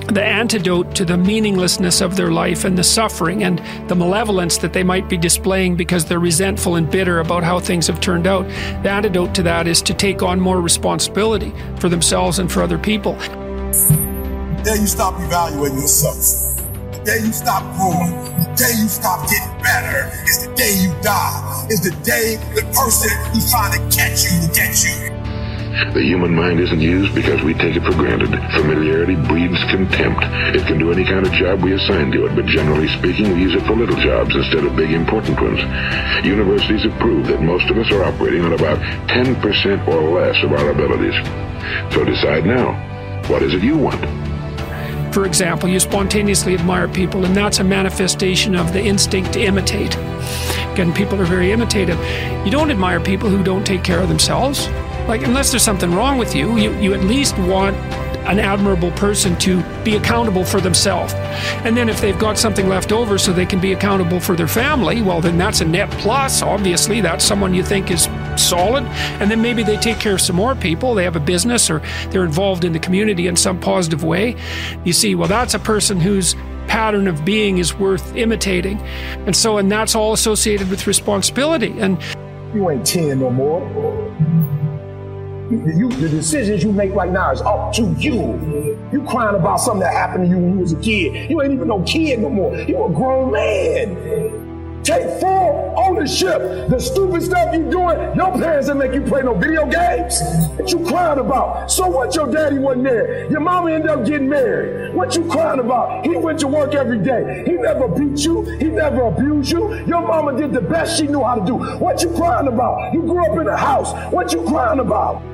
the 0.08 0.24
antidote 0.24 0.96
to 0.96 1.06
the 1.06 1.18
meaninglessness 1.18 2.02
of 2.02 2.16
their 2.16 2.32
life 2.32 2.66
and 2.66 2.78
the 2.78 2.84
suffering 2.84 3.44
and 3.44 3.60
the 3.88 3.96
malevolence 3.96 4.58
that 4.58 4.74
they 4.74 4.84
might 4.84 5.08
be 5.08 5.18
displaying 5.18 5.76
because 5.76 6.06
they're 6.06 6.20
resentful 6.20 6.76
and 6.76 6.90
bitter 6.90 7.20
about 7.20 7.44
how 7.44 7.60
things 7.60 7.88
have 7.88 8.02
turned 8.02 8.28
out. 8.28 8.46
The 8.84 8.90
antidote 8.90 9.34
to 9.36 9.44
that 9.44 9.68
is 9.68 9.82
to 9.84 9.94
take 9.94 10.22
on 10.22 10.40
more 10.40 10.62
responsibility 10.62 11.54
for 11.78 11.90
themselves 11.90 12.40
and 12.40 12.52
for 12.52 12.62
other 12.62 12.78
people. 12.78 13.14
The 13.14 14.62
day 14.64 14.82
you 14.82 14.88
stop 14.88 15.20
evaluating 15.20 15.80
yourself, 15.80 16.58
the 16.92 17.02
day 17.06 17.26
you 17.26 17.32
stop 17.32 17.64
growing, 17.78 18.12
the 18.38 18.54
day 18.58 18.74
you 18.82 18.88
stop 18.88 19.30
getting 19.30 19.64
better 19.64 20.12
is 20.26 20.46
the 20.46 20.54
day 20.56 20.76
you 20.82 20.94
die. 21.02 21.68
Is 21.70 21.82
the 21.82 21.96
day 22.04 22.36
the 22.54 22.64
person 22.74 23.10
who's 23.32 23.50
trying 23.50 23.72
to 23.72 23.96
catch 23.96 24.24
you 24.24 24.40
will 24.42 24.54
get 24.54 24.84
you. 24.84 25.21
The 25.94 26.04
human 26.04 26.36
mind 26.36 26.60
isn't 26.60 26.82
used 26.82 27.16
because 27.16 27.42
we 27.44 27.54
take 27.54 27.78
it 27.78 27.84
for 27.84 27.92
granted. 27.92 28.30
Familiarity 28.52 29.16
breeds 29.16 29.58
contempt. 29.72 30.24
It 30.54 30.68
can 30.68 30.78
do 30.78 30.92
any 30.92 31.06
kind 31.06 31.26
of 31.26 31.32
job 31.32 31.64
we 31.64 31.72
assign 31.74 32.12
to 32.12 32.26
it, 32.26 32.36
but 32.36 32.46
generally 32.46 32.90
speaking, 32.90 33.32
we 33.34 33.44
use 33.44 33.56
it 33.56 33.66
for 33.66 33.76
little 33.76 33.96
jobs 33.96 34.36
instead 34.36 34.66
of 34.66 34.76
big 34.76 34.92
important 34.92 35.40
ones. 35.40 35.60
Universities 36.26 36.84
have 36.84 37.00
proved 37.00 37.30
that 37.30 37.42
most 37.42 37.70
of 37.70 37.78
us 37.78 37.90
are 37.92 38.04
operating 38.04 38.44
on 38.44 38.52
about 38.52 38.80
10% 39.08 39.88
or 39.88 40.20
less 40.20 40.36
of 40.44 40.52
our 40.52 40.72
abilities. 40.72 41.16
So 41.94 42.04
decide 42.04 42.46
now. 42.46 42.76
What 43.30 43.42
is 43.42 43.54
it 43.54 43.64
you 43.64 43.78
want? 43.78 44.02
For 45.14 45.26
example, 45.26 45.70
you 45.70 45.80
spontaneously 45.80 46.54
admire 46.54 46.90
people, 46.90 47.24
and 47.24 47.36
that's 47.36 47.60
a 47.60 47.64
manifestation 47.64 48.56
of 48.56 48.74
the 48.74 48.82
instinct 48.82 49.34
to 49.34 49.42
imitate. 49.42 49.96
Again, 50.74 50.94
people 50.94 51.22
are 51.22 51.26
very 51.26 51.52
imitative. 51.52 51.98
You 52.46 52.52
don't 52.52 52.72
admire 52.72 53.00
people 53.00 53.30
who 53.30 53.42
don't 53.42 53.66
take 53.66 53.84
care 53.84 54.00
of 54.00 54.10
themselves. 54.10 54.68
Like, 55.08 55.24
unless 55.24 55.52
there's 55.52 55.64
something 55.64 55.94
wrong 55.94 56.18
with 56.18 56.36
you, 56.36 56.58
you, 56.58 56.74
you 56.80 56.94
at 56.94 57.04
least 57.04 57.38
want 57.40 57.76
an 58.28 58.40
admirable 58.40 58.92
person 58.92 59.36
to 59.40 59.64
be 59.84 59.96
accountable 59.96 60.46
for 60.46 60.62
themselves. 60.62 61.14
And 61.66 61.76
then 61.76 61.90
if 61.90 62.00
they've 62.00 62.18
got 62.18 62.38
something 62.38 62.70
left 62.70 62.92
over 62.92 63.18
so 63.18 63.34
they 63.34 63.48
can 63.48 63.60
be 63.60 63.74
accountable 63.74 64.20
for 64.20 64.36
their 64.36 64.48
family, 64.48 65.02
well, 65.02 65.22
then 65.22 65.38
that's 65.38 65.62
a 65.62 65.66
net 65.66 65.90
plus. 65.92 66.42
Obviously, 66.42 67.02
that's 67.02 67.26
someone 67.26 67.54
you 67.54 67.64
think 67.64 67.90
is 67.90 68.04
solid. 68.38 68.84
And 69.20 69.32
then 69.32 69.42
maybe 69.42 69.64
they 69.64 69.78
take 69.78 70.00
care 70.00 70.14
of 70.14 70.22
some 70.22 70.36
more 70.36 70.56
people. 70.56 70.94
They 70.94 71.04
have 71.04 71.16
a 71.16 71.22
business 71.22 71.70
or 71.70 71.82
they're 72.10 72.24
involved 72.24 72.64
in 72.64 72.74
the 72.74 72.80
community 72.80 73.28
in 73.28 73.36
some 73.36 73.60
positive 73.60 74.04
way. 74.04 74.36
You 74.86 74.94
see, 74.94 75.16
well, 75.16 75.28
that's 75.28 75.54
a 75.56 75.60
person 75.60 76.00
whose 76.00 76.36
pattern 76.68 77.08
of 77.08 77.26
being 77.26 77.58
is 77.58 77.74
worth 77.74 78.16
imitating. 78.16 78.80
And 79.26 79.36
so, 79.36 79.58
and 79.58 79.72
that's 79.72 79.96
all 79.96 80.14
associated 80.14 80.70
with 80.70 80.86
responsibility. 80.86 81.78
And 81.80 81.98
you 82.54 82.70
ain't 82.70 82.86
10 82.86 83.20
no 83.20 83.30
more. 83.30 84.11
You, 85.52 85.90
the 85.90 86.08
decisions 86.08 86.64
you 86.64 86.72
make 86.72 86.94
right 86.94 87.12
now 87.12 87.30
is 87.32 87.42
up 87.42 87.74
to 87.74 87.94
you. 88.00 88.80
You 88.94 89.04
crying 89.04 89.36
about 89.36 89.58
something 89.58 89.82
that 89.82 89.94
happened 89.94 90.24
to 90.24 90.30
you 90.30 90.38
when 90.38 90.54
you 90.54 90.60
was 90.62 90.72
a 90.72 90.80
kid. 90.80 91.30
You 91.30 91.42
ain't 91.42 91.52
even 91.52 91.68
no 91.68 91.84
kid 91.84 92.20
no 92.20 92.30
more. 92.30 92.56
You 92.56 92.86
a 92.86 92.90
grown 92.90 93.34
man. 93.34 94.82
Take 94.82 95.20
full 95.20 95.74
ownership. 95.78 96.40
The 96.70 96.80
stupid 96.80 97.22
stuff 97.22 97.54
you 97.54 97.70
doing, 97.70 98.16
your 98.16 98.32
parents 98.32 98.68
didn't 98.68 98.80
make 98.80 98.94
you 98.94 99.02
play 99.02 99.24
no 99.24 99.34
video 99.34 99.66
games. 99.66 100.22
What 100.58 100.72
you 100.72 100.86
crying 100.86 101.20
about? 101.20 101.70
So 101.70 101.88
what 101.88 102.16
your 102.16 102.32
daddy 102.32 102.58
wasn't 102.58 102.86
there? 102.86 103.30
Your 103.30 103.42
mama 103.42 103.74
ended 103.74 103.90
up 103.90 104.06
getting 104.06 104.30
married. 104.30 104.96
What 104.96 105.16
you 105.18 105.26
crying 105.26 105.60
about? 105.60 106.06
He 106.06 106.16
went 106.16 106.40
to 106.40 106.48
work 106.48 106.74
every 106.76 107.00
day. 107.00 107.44
He 107.46 107.54
never 107.54 107.90
beat 107.90 108.24
you. 108.24 108.44
He 108.58 108.66
never 108.70 109.02
abused 109.02 109.52
you. 109.52 109.86
Your 109.86 110.02
mama 110.02 110.38
did 110.38 110.54
the 110.54 110.62
best 110.62 110.98
she 110.98 111.08
knew 111.08 111.24
how 111.24 111.36
to 111.36 111.46
do. 111.46 111.58
What 111.78 112.02
you 112.02 112.10
crying 112.16 112.48
about? 112.48 112.94
You 112.94 113.02
grew 113.02 113.26
up 113.26 113.38
in 113.38 113.48
a 113.48 113.58
house. 113.58 113.94
What 114.14 114.32
you 114.32 114.44
crying 114.46 114.80
about? 114.80 115.31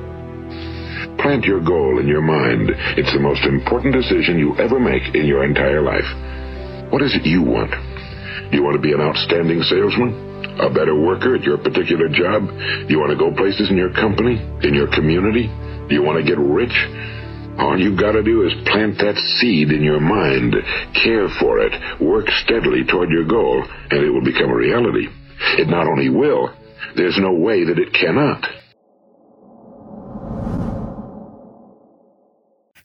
Plant 1.28 1.44
your 1.44 1.60
goal 1.60 2.00
in 2.00 2.08
your 2.08 2.24
mind. 2.24 2.72
It's 2.96 3.12
the 3.12 3.20
most 3.20 3.44
important 3.44 3.92
decision 3.92 4.40
you 4.40 4.56
ever 4.56 4.80
make 4.80 5.12
in 5.12 5.28
your 5.28 5.44
entire 5.44 5.84
life. 5.84 6.08
What 6.88 7.04
is 7.04 7.12
it 7.20 7.28
you 7.28 7.44
want? 7.44 7.76
You 8.56 8.64
want 8.64 8.80
to 8.80 8.82
be 8.82 8.96
an 8.96 9.04
outstanding 9.04 9.60
salesman? 9.68 10.16
A 10.64 10.72
better 10.72 10.96
worker 10.96 11.36
at 11.36 11.44
your 11.44 11.60
particular 11.60 12.08
job? 12.08 12.48
You 12.88 13.04
want 13.04 13.12
to 13.12 13.20
go 13.20 13.36
places 13.36 13.68
in 13.68 13.76
your 13.76 13.92
company? 13.92 14.40
In 14.64 14.72
your 14.72 14.88
community? 14.88 15.52
You 15.92 16.00
want 16.00 16.16
to 16.16 16.24
get 16.24 16.40
rich? 16.40 16.72
All 17.60 17.76
you've 17.76 18.00
got 18.00 18.16
to 18.16 18.24
do 18.24 18.48
is 18.48 18.56
plant 18.72 18.96
that 19.04 19.20
seed 19.44 19.76
in 19.76 19.84
your 19.84 20.00
mind, 20.00 20.56
care 20.96 21.28
for 21.44 21.60
it, 21.60 21.76
work 22.00 22.32
steadily 22.48 22.88
toward 22.88 23.12
your 23.12 23.28
goal, 23.28 23.68
and 23.68 24.00
it 24.00 24.16
will 24.16 24.24
become 24.24 24.48
a 24.48 24.56
reality. 24.56 25.12
It 25.60 25.68
not 25.68 25.92
only 25.92 26.08
will, 26.08 26.56
there's 26.96 27.20
no 27.20 27.36
way 27.36 27.68
that 27.68 27.76
it 27.76 27.92
cannot. 27.92 28.48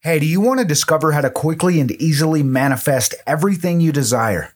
Hey, 0.04 0.18
do 0.18 0.26
you 0.26 0.40
want 0.40 0.59
to 0.59 0.66
discover 0.66 1.12
how 1.12 1.21
to 1.21 1.30
quickly 1.30 1.78
and 1.78 1.92
easily 1.92 2.42
manifest 2.42 3.14
everything 3.25 3.80
you 3.80 3.92
desire? 3.92 4.52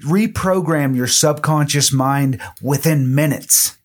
Reprogram 0.00 0.96
your 0.96 1.06
subconscious 1.06 1.92
mind 1.92 2.40
within 2.62 3.14
minutes. 3.14 3.76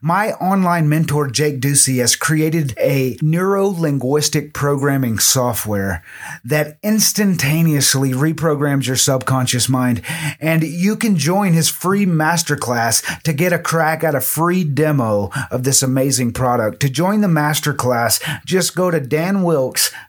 My 0.00 0.32
online 0.34 0.88
mentor, 0.88 1.28
Jake 1.28 1.60
Ducey, 1.60 2.00
has 2.00 2.16
created 2.16 2.74
a 2.78 3.16
neuro 3.22 3.66
linguistic 3.66 4.52
programming 4.52 5.18
software 5.18 6.02
that 6.44 6.78
instantaneously 6.82 8.12
reprograms 8.12 8.86
your 8.86 8.96
subconscious 8.96 9.68
mind. 9.68 10.02
And 10.40 10.62
you 10.62 10.96
can 10.96 11.16
join 11.16 11.52
his 11.52 11.68
free 11.68 12.06
masterclass 12.06 13.22
to 13.22 13.32
get 13.32 13.52
a 13.52 13.58
crack 13.58 14.04
at 14.04 14.14
a 14.14 14.20
free 14.20 14.64
demo 14.64 15.30
of 15.50 15.64
this 15.64 15.82
amazing 15.82 16.32
product. 16.32 16.80
To 16.80 16.90
join 16.90 17.20
the 17.20 17.28
masterclass, 17.28 18.20
just 18.44 18.74
go 18.74 18.90
to 18.90 19.00
danwilkz.com 19.00 20.00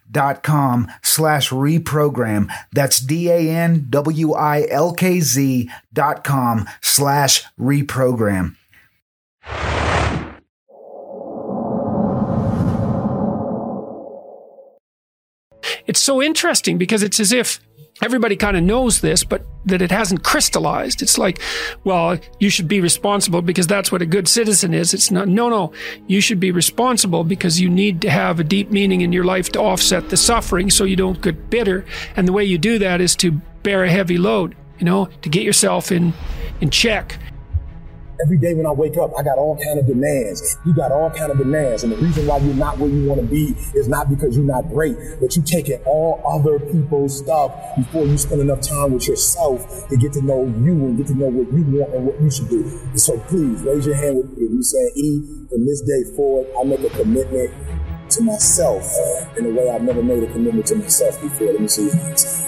com 0.43 0.91
slash 1.01 1.49
reprogram. 1.49 2.51
That's 2.71 2.99
D-A-N-W-I-L-K-Z 2.99 3.89
dot 5.93 6.23
com 6.23 6.69
slash 6.81 7.43
reprogram. 7.59 8.55
It's 15.87 15.99
so 15.99 16.21
interesting 16.21 16.77
because 16.77 17.03
it's 17.03 17.19
as 17.19 17.33
if 17.33 17.59
everybody 18.01 18.35
kind 18.35 18.57
of 18.57 18.63
knows 18.63 19.01
this, 19.01 19.23
but 19.23 19.45
that 19.65 19.81
it 19.81 19.91
hasn't 19.91 20.23
crystallized. 20.23 21.01
It's 21.01 21.17
like, 21.17 21.39
well, 21.83 22.17
you 22.39 22.49
should 22.49 22.67
be 22.67 22.81
responsible 22.81 23.41
because 23.41 23.67
that's 23.67 23.91
what 23.91 24.01
a 24.01 24.05
good 24.05 24.27
citizen 24.27 24.73
is. 24.73 24.93
It's 24.93 25.11
not, 25.11 25.27
no, 25.27 25.49
no, 25.49 25.73
you 26.07 26.21
should 26.21 26.39
be 26.39 26.51
responsible 26.51 27.23
because 27.23 27.59
you 27.59 27.69
need 27.69 28.01
to 28.01 28.09
have 28.09 28.39
a 28.39 28.43
deep 28.43 28.71
meaning 28.71 29.01
in 29.01 29.11
your 29.11 29.25
life 29.25 29.51
to 29.51 29.59
offset 29.59 30.09
the 30.09 30.17
suffering 30.17 30.69
so 30.69 30.83
you 30.83 30.95
don't 30.95 31.21
get 31.21 31.49
bitter. 31.49 31.85
And 32.15 32.27
the 32.27 32.33
way 32.33 32.43
you 32.43 32.57
do 32.57 32.79
that 32.79 33.01
is 33.01 33.15
to 33.17 33.31
bear 33.63 33.83
a 33.83 33.89
heavy 33.89 34.17
load, 34.17 34.55
you 34.79 34.85
know, 34.85 35.05
to 35.21 35.29
get 35.29 35.43
yourself 35.43 35.91
in, 35.91 36.13
in 36.61 36.69
check. 36.69 37.19
Every 38.23 38.37
day 38.37 38.53
when 38.53 38.65
I 38.65 38.71
wake 38.71 38.97
up, 38.97 39.11
I 39.17 39.23
got 39.23 39.37
all 39.37 39.57
kind 39.57 39.79
of 39.79 39.87
demands. 39.87 40.57
You 40.65 40.73
got 40.73 40.91
all 40.91 41.09
kind 41.09 41.31
of 41.31 41.37
demands. 41.37 41.83
And 41.83 41.91
the 41.91 41.97
reason 41.97 42.27
why 42.27 42.37
you're 42.37 42.53
not 42.53 42.77
where 42.77 42.89
you 42.89 43.07
want 43.07 43.21
to 43.21 43.27
be 43.27 43.55
is 43.73 43.87
not 43.87 44.09
because 44.09 44.35
you're 44.35 44.45
not 44.45 44.67
great, 44.69 44.95
but 45.19 45.35
you 45.35 45.41
taking 45.41 45.81
all 45.85 46.21
other 46.27 46.59
people's 46.59 47.17
stuff 47.17 47.51
before 47.75 48.05
you 48.05 48.17
spend 48.17 48.41
enough 48.41 48.61
time 48.61 48.93
with 48.93 49.07
yourself 49.07 49.87
to 49.89 49.97
get 49.97 50.13
to 50.13 50.21
know 50.21 50.45
you 50.45 50.73
and 50.85 50.97
get 50.97 51.07
to 51.07 51.15
know 51.15 51.27
what 51.27 51.51
you 51.51 51.63
want 51.79 51.93
and 51.95 52.05
what 52.05 52.21
you 52.21 52.29
should 52.29 52.49
do. 52.49 52.63
And 52.63 53.01
so 53.01 53.17
please 53.27 53.61
raise 53.63 53.85
your 53.85 53.95
hand 53.95 54.11
me. 54.15 54.25
You 54.37 54.63
say, 54.63 54.91
E, 54.95 55.21
from 55.49 55.65
this 55.65 55.81
day 55.81 56.15
forward, 56.15 56.47
I 56.59 56.63
make 56.63 56.81
a 56.81 56.89
commitment 56.89 57.51
to 58.11 58.23
myself 58.23 58.85
in 59.37 59.45
a 59.45 59.49
way 59.49 59.69
I've 59.69 59.83
never 59.83 60.03
made 60.03 60.23
a 60.23 60.31
commitment 60.31 60.65
to 60.67 60.75
myself 60.75 61.21
before. 61.21 61.47
Let 61.47 61.61
me 61.61 61.67
see 61.67 61.85
your 61.85 61.95
hands. 61.95 62.45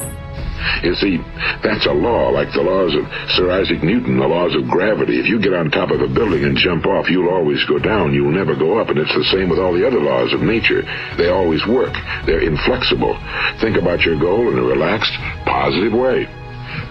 You 0.84 0.96
see, 0.96 1.18
that's 1.64 1.86
a 1.86 1.94
law, 1.94 2.30
like 2.30 2.52
the 2.54 2.62
laws 2.62 2.96
of 2.96 3.08
Sir 3.36 3.52
Isaac 3.52 3.84
Newton, 3.84 4.20
the 4.20 4.28
laws 4.28 4.56
of 4.56 4.68
gravity. 4.68 5.20
If 5.20 5.28
you 5.28 5.40
get 5.40 5.54
on 5.54 5.72
top 5.72 5.92
of 5.92 6.02
a 6.02 6.08
building 6.08 6.44
and 6.44 6.58
jump 6.58 6.86
off, 6.86 7.10
you'll 7.10 7.34
always 7.34 7.64
go 7.66 7.80
down. 7.80 8.14
You'll 8.14 8.36
never 8.36 8.56
go 8.56 8.80
up. 8.80 8.90
And 8.90 9.00
it's 9.00 9.14
the 9.16 9.28
same 9.32 9.50
with 9.50 9.60
all 9.60 9.74
the 9.74 9.86
other 9.86 10.00
laws 10.00 10.34
of 10.34 10.42
nature. 10.42 10.84
They 11.18 11.30
always 11.30 11.66
work. 11.68 11.94
They're 12.26 12.44
inflexible. 12.44 13.18
Think 13.60 13.78
about 13.78 14.02
your 14.02 14.20
goal 14.20 14.52
in 14.52 14.58
a 14.58 14.64
relaxed, 14.64 15.14
positive 15.46 15.94
way. 15.94 16.28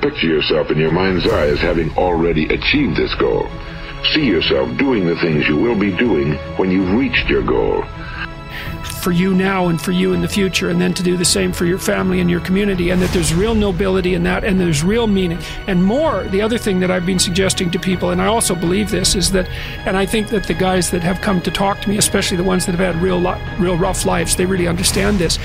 Picture 0.01 0.29
yourself 0.29 0.71
in 0.71 0.79
your 0.79 0.93
mind's 0.93 1.27
eye 1.27 1.49
as 1.49 1.61
having 1.61 1.91
already 1.97 2.47
achieved 2.47 2.97
this 2.97 3.15
goal. 3.17 3.49
See 4.15 4.27
yourself 4.27 4.77
doing 4.79 5.07
the 5.07 5.17
things 5.21 5.47
you 5.47 5.57
will 5.57 5.79
be 5.79 5.97
doing 5.97 6.35
when 6.59 6.71
you've 6.71 6.99
reached 6.99 7.29
your 7.29 7.45
goal 7.45 7.85
for 9.03 9.11
you 9.11 9.35
now 9.35 9.69
and 9.69 9.81
for 9.81 9.91
you 9.91 10.13
in 10.13 10.21
the 10.21 10.29
future, 10.29 10.71
and 10.71 10.81
then 10.81 10.95
to 10.95 11.03
do 11.03 11.17
the 11.17 11.25
same 11.25 11.53
for 11.53 11.65
your 11.65 11.79
family 11.79 12.21
and 12.21 12.31
your 12.31 12.41
community, 12.41 12.91
and 12.91 13.03
that 13.03 13.11
there's 13.11 13.35
real 13.35 13.55
nobility 13.55 14.15
in 14.15 14.23
that, 14.23 14.45
and 14.45 14.61
there's 14.61 14.85
real 14.85 15.07
meaning. 15.07 15.39
And 15.67 15.85
more, 15.85 16.25
the 16.25 16.41
other 16.41 16.59
thing 16.59 16.81
that 16.81 16.91
I've 16.91 17.07
been 17.07 17.19
suggesting 17.19 17.71
to 17.73 17.79
people, 17.79 18.11
and 18.11 18.23
I 18.23 18.27
also 18.27 18.55
believe 18.55 18.91
this, 18.91 19.15
is 19.15 19.33
that, 19.33 19.49
and 19.87 19.97
I 19.97 20.07
think 20.07 20.29
that 20.29 20.47
the 20.47 20.55
guys 20.55 20.91
that 20.91 21.03
have 21.03 21.21
come 21.21 21.41
to 21.43 21.51
talk 21.51 21.81
to 21.81 21.89
me, 21.89 21.99
especially 21.99 22.37
the 22.37 22.45
ones 22.45 22.67
that 22.67 22.75
have 22.77 22.95
had 22.95 23.03
real, 23.03 23.21
real 23.59 23.77
rough 23.77 24.05
lives, 24.05 24.37
they 24.37 24.47
really 24.47 24.69
understand 24.69 25.19
this. 25.19 25.39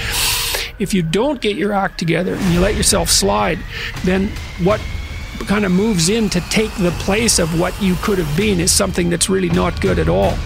If 0.79 0.93
you 0.93 1.01
don't 1.01 1.41
get 1.41 1.55
your 1.55 1.73
act 1.73 1.97
together 1.97 2.35
and 2.35 2.53
you 2.53 2.59
let 2.59 2.75
yourself 2.75 3.09
slide, 3.09 3.57
then 4.03 4.29
what 4.61 4.79
kind 5.47 5.65
of 5.65 5.71
moves 5.71 6.09
in 6.09 6.29
to 6.29 6.41
take 6.49 6.73
the 6.75 6.91
place 6.99 7.39
of 7.39 7.59
what 7.59 7.79
you 7.81 7.95
could 8.01 8.17
have 8.17 8.37
been 8.37 8.59
is 8.59 8.71
something 8.71 9.09
that's 9.09 9.29
really 9.29 9.49
not 9.49 9.79
good 9.81 9.97
at 9.97 10.09
all. 10.09 10.37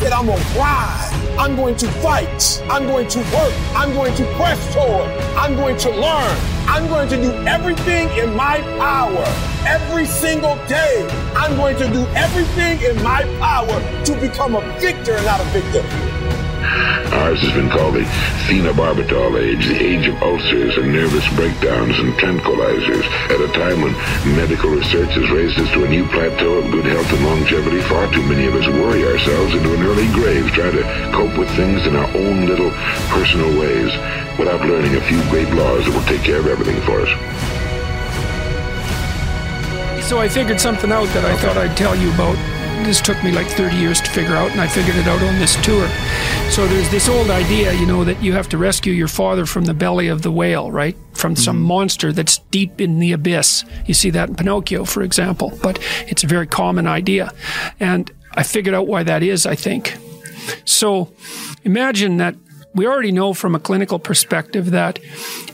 That 0.00 0.12
I'm 0.14 0.26
gonna 0.26 0.58
ride. 0.58 1.36
I'm 1.38 1.56
going 1.56 1.76
to 1.76 1.86
fight. 2.00 2.62
I'm 2.70 2.86
going 2.86 3.08
to 3.08 3.18
work. 3.18 3.54
I'm 3.74 3.92
going 3.92 4.14
to 4.14 4.24
press 4.36 4.74
toward. 4.74 5.10
I'm 5.36 5.56
going 5.56 5.76
to 5.78 5.90
learn. 5.90 6.36
I'm 6.66 6.86
going 6.88 7.08
to 7.10 7.16
do 7.16 7.32
everything 7.46 8.08
in 8.16 8.34
my 8.34 8.60
power 8.78 9.24
every 9.66 10.06
single 10.06 10.56
day. 10.66 11.06
I'm 11.34 11.56
going 11.56 11.76
to 11.78 11.88
do 11.90 12.06
everything 12.14 12.80
in 12.82 13.02
my 13.02 13.22
power 13.38 14.04
to 14.04 14.20
become 14.20 14.54
a 14.54 14.60
victor 14.80 15.16
and 15.16 15.26
not 15.26 15.40
a 15.40 15.44
victim. 15.44 15.84
Ours 16.60 17.40
has 17.40 17.52
been 17.52 17.70
called 17.70 17.94
the 17.94 18.04
phenobarbital 18.46 19.40
age, 19.40 19.66
the 19.66 19.80
age 19.80 20.06
of 20.06 20.22
ulcers 20.22 20.76
and 20.76 20.92
nervous 20.92 21.26
breakdowns 21.34 21.98
and 21.98 22.12
tranquilizers, 22.14 23.04
at 23.30 23.40
a 23.40 23.48
time 23.52 23.82
when 23.82 23.92
medical 24.36 24.70
research 24.70 25.10
has 25.10 25.30
raised 25.30 25.58
us 25.58 25.70
to 25.72 25.84
a 25.84 25.88
new 25.88 26.06
plateau 26.08 26.58
of 26.58 26.70
good 26.70 26.84
health 26.84 27.10
and 27.12 27.24
longevity. 27.24 27.80
Far 27.82 28.10
too 28.12 28.22
many 28.22 28.46
of 28.46 28.54
us 28.54 28.66
worry 28.68 29.04
ourselves 29.04 29.54
into 29.54 29.74
an 29.74 29.82
early 29.82 30.06
grave 30.12 30.50
trying 30.52 30.76
to 30.76 30.84
cope 31.12 31.36
with 31.38 31.50
things 31.56 31.86
in 31.86 31.96
our 31.96 32.08
own 32.16 32.46
little 32.46 32.70
personal 33.08 33.50
ways 33.58 33.90
without 34.38 34.60
learning 34.66 34.96
a 34.96 35.00
few 35.02 35.22
great 35.30 35.48
laws 35.54 35.84
that 35.84 35.94
will 35.94 36.06
take 36.06 36.22
care 36.22 36.38
of 36.38 36.46
everything 36.46 36.80
for 36.82 37.00
us. 37.00 37.10
So 40.08 40.18
I 40.18 40.28
figured 40.28 40.60
something 40.60 40.90
out 40.90 41.06
that 41.14 41.24
I 41.24 41.36
thought 41.36 41.56
I'd 41.56 41.76
tell 41.76 41.94
you 41.94 42.12
about 42.14 42.36
this 42.84 43.00
took 43.00 43.22
me 43.22 43.32
like 43.32 43.46
30 43.46 43.76
years 43.76 44.00
to 44.00 44.10
figure 44.10 44.34
out, 44.34 44.50
and 44.50 44.60
I 44.60 44.66
figured 44.66 44.96
it 44.96 45.06
out 45.06 45.22
on 45.22 45.38
this 45.38 45.56
tour. 45.64 45.88
So 46.50 46.66
there's 46.66 46.90
this 46.90 47.08
old 47.08 47.30
idea, 47.30 47.72
you 47.74 47.86
know, 47.86 48.04
that 48.04 48.22
you 48.22 48.32
have 48.32 48.48
to 48.50 48.58
rescue 48.58 48.92
your 48.92 49.08
father 49.08 49.46
from 49.46 49.64
the 49.64 49.74
belly 49.74 50.08
of 50.08 50.22
the 50.22 50.30
whale, 50.30 50.70
right? 50.70 50.96
From 51.12 51.36
some 51.36 51.56
mm-hmm. 51.56 51.66
monster 51.66 52.12
that's 52.12 52.38
deep 52.50 52.80
in 52.80 52.98
the 52.98 53.12
abyss. 53.12 53.64
You 53.86 53.94
see 53.94 54.10
that 54.10 54.28
in 54.28 54.34
Pinocchio, 54.36 54.84
for 54.84 55.02
example, 55.02 55.52
but 55.62 55.78
it's 56.06 56.24
a 56.24 56.26
very 56.26 56.46
common 56.46 56.86
idea. 56.86 57.32
And 57.78 58.10
I 58.32 58.42
figured 58.42 58.74
out 58.74 58.86
why 58.86 59.02
that 59.02 59.22
is, 59.22 59.46
I 59.46 59.54
think. 59.54 59.96
So 60.64 61.12
imagine 61.64 62.16
that 62.18 62.36
we 62.74 62.86
already 62.86 63.12
know 63.12 63.34
from 63.34 63.54
a 63.54 63.60
clinical 63.60 63.98
perspective 63.98 64.70
that, 64.70 64.98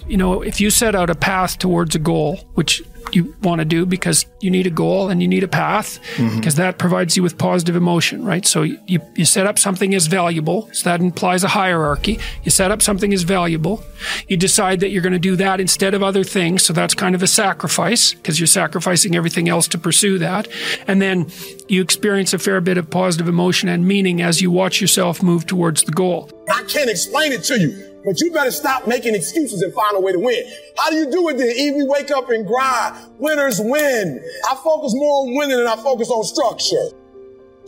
you 0.09 0.17
know, 0.17 0.43
if 0.43 0.61
you 0.61 0.71
set 0.71 0.95
out 0.95 1.11
a 1.11 1.15
path 1.15 1.59
towards 1.59 1.95
a 1.95 1.99
goal, 1.99 2.37
which 2.55 2.83
you 3.13 3.35
want 3.43 3.61
to 3.61 3.65
do 3.65 3.87
because 3.87 4.27
you 4.41 4.51
need 4.51 4.67
a 4.67 4.71
goal 4.71 5.09
and 5.09 5.23
you 5.23 5.29
need 5.29 5.45
a 5.45 5.49
path 5.49 6.01
mm-hmm. 6.17 6.37
because 6.37 6.57
that 6.57 6.79
provides 6.79 7.17
you 7.17 7.23
with 7.23 7.39
positive 7.39 7.77
emotion, 7.77 8.25
right? 8.25 8.45
So 8.47 8.63
you, 8.63 9.01
you 9.15 9.25
set 9.25 9.47
up 9.47 9.59
something 9.59 9.95
as 9.95 10.07
valuable. 10.07 10.69
So 10.73 10.91
that 10.91 11.01
implies 11.01 11.45
a 11.45 11.49
hierarchy. 11.49 12.19
You 12.43 12.51
set 12.51 12.71
up 12.71 12.83
something 12.83 13.13
as 13.13 13.23
valuable. 13.23 13.83
You 14.29 14.37
decide 14.37 14.81
that 14.81 14.91
you're 14.91 15.03
going 15.03 15.13
to 15.13 15.19
do 15.19 15.37
that 15.37 15.61
instead 15.61 15.95
of 15.95 16.03
other 16.03 16.25
things. 16.25 16.65
So 16.65 16.73
that's 16.73 16.95
kind 16.95 17.15
of 17.15 17.23
a 17.23 17.27
sacrifice 17.27 18.15
because 18.15 18.41
you're 18.41 18.47
sacrificing 18.47 19.15
everything 19.15 19.49
else 19.49 19.69
to 19.69 19.79
pursue 19.79 20.19
that. 20.19 20.49
And 20.87 21.01
then 21.01 21.31
you 21.69 21.83
experience 21.83 22.33
a 22.33 22.39
fair 22.39 22.61
bit 22.61 22.79
of 22.79 22.91
positive 22.91 23.29
emotion 23.29 23.69
and 23.69 23.87
meaning 23.87 24.21
as 24.23 24.41
you 24.41 24.51
watch 24.51 24.81
yourself 24.81 25.23
move 25.23 25.47
towards 25.47 25.85
the 25.85 25.93
goal. 25.93 26.31
I 26.51 26.63
can't 26.65 26.91
explain 26.91 27.33
it 27.33 27.45
to 27.45 27.59
you. 27.61 27.96
But 28.07 28.21
you 28.21 28.31
better 28.31 28.53
stop 28.53 28.87
making 28.87 29.17
excuses 29.17 29.63
and 29.63 29.75
find 29.75 29.97
a 29.97 30.01
way 30.01 30.13
to 30.13 30.21
win. 30.21 30.47
How 30.79 30.91
do 30.91 30.97
you 30.97 31.11
do 31.11 31.29
it 31.29 31.39
then? 31.39 31.51
Eve, 31.51 31.75
we 31.75 31.85
wake 31.89 32.13
up 32.13 32.31
and 32.31 32.47
grind. 32.47 33.19
Winners 33.19 33.61
win. 33.61 34.23
I 34.49 34.55
focus 34.63 34.95
more 34.95 35.27
on 35.27 35.35
winning 35.35 35.59
than 35.59 35.67
I 35.67 35.75
focus 35.83 36.09
on 36.09 36.23
structure. 36.23 36.95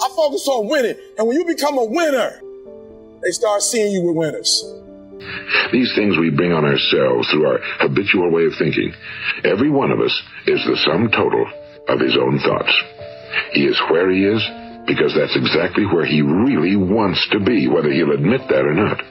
I 0.00 0.08
focus 0.14 0.46
on 0.46 0.68
winning. 0.68 0.94
And 1.18 1.26
when 1.26 1.36
you 1.36 1.44
become 1.44 1.76
a 1.76 1.84
winner, 1.84 2.40
they 3.20 3.32
start 3.32 3.62
seeing 3.62 3.90
you 3.90 4.06
with 4.06 4.14
winners. 4.14 4.62
These 5.72 5.92
things 5.96 6.16
we 6.16 6.30
bring 6.30 6.52
on 6.52 6.64
ourselves 6.64 7.28
through 7.30 7.44
our 7.44 7.58
habitual 7.80 8.30
way 8.30 8.46
of 8.46 8.52
thinking. 8.58 8.94
Every 9.42 9.70
one 9.70 9.90
of 9.90 9.98
us 9.98 10.14
is 10.46 10.64
the 10.64 10.78
sum 10.86 11.10
total 11.10 11.50
of 11.88 11.98
his 11.98 12.16
own 12.16 12.38
thoughts. 12.38 12.72
He 13.54 13.66
is 13.66 13.76
where 13.90 14.08
he 14.08 14.22
is 14.22 14.42
because 14.86 15.12
that's 15.18 15.34
exactly 15.34 15.84
where 15.84 16.06
he 16.06 16.22
really 16.22 16.76
wants 16.76 17.26
to 17.32 17.40
be, 17.40 17.66
whether 17.66 17.90
he'll 17.90 18.12
admit 18.12 18.42
that 18.48 18.64
or 18.64 18.74
not. 18.74 19.02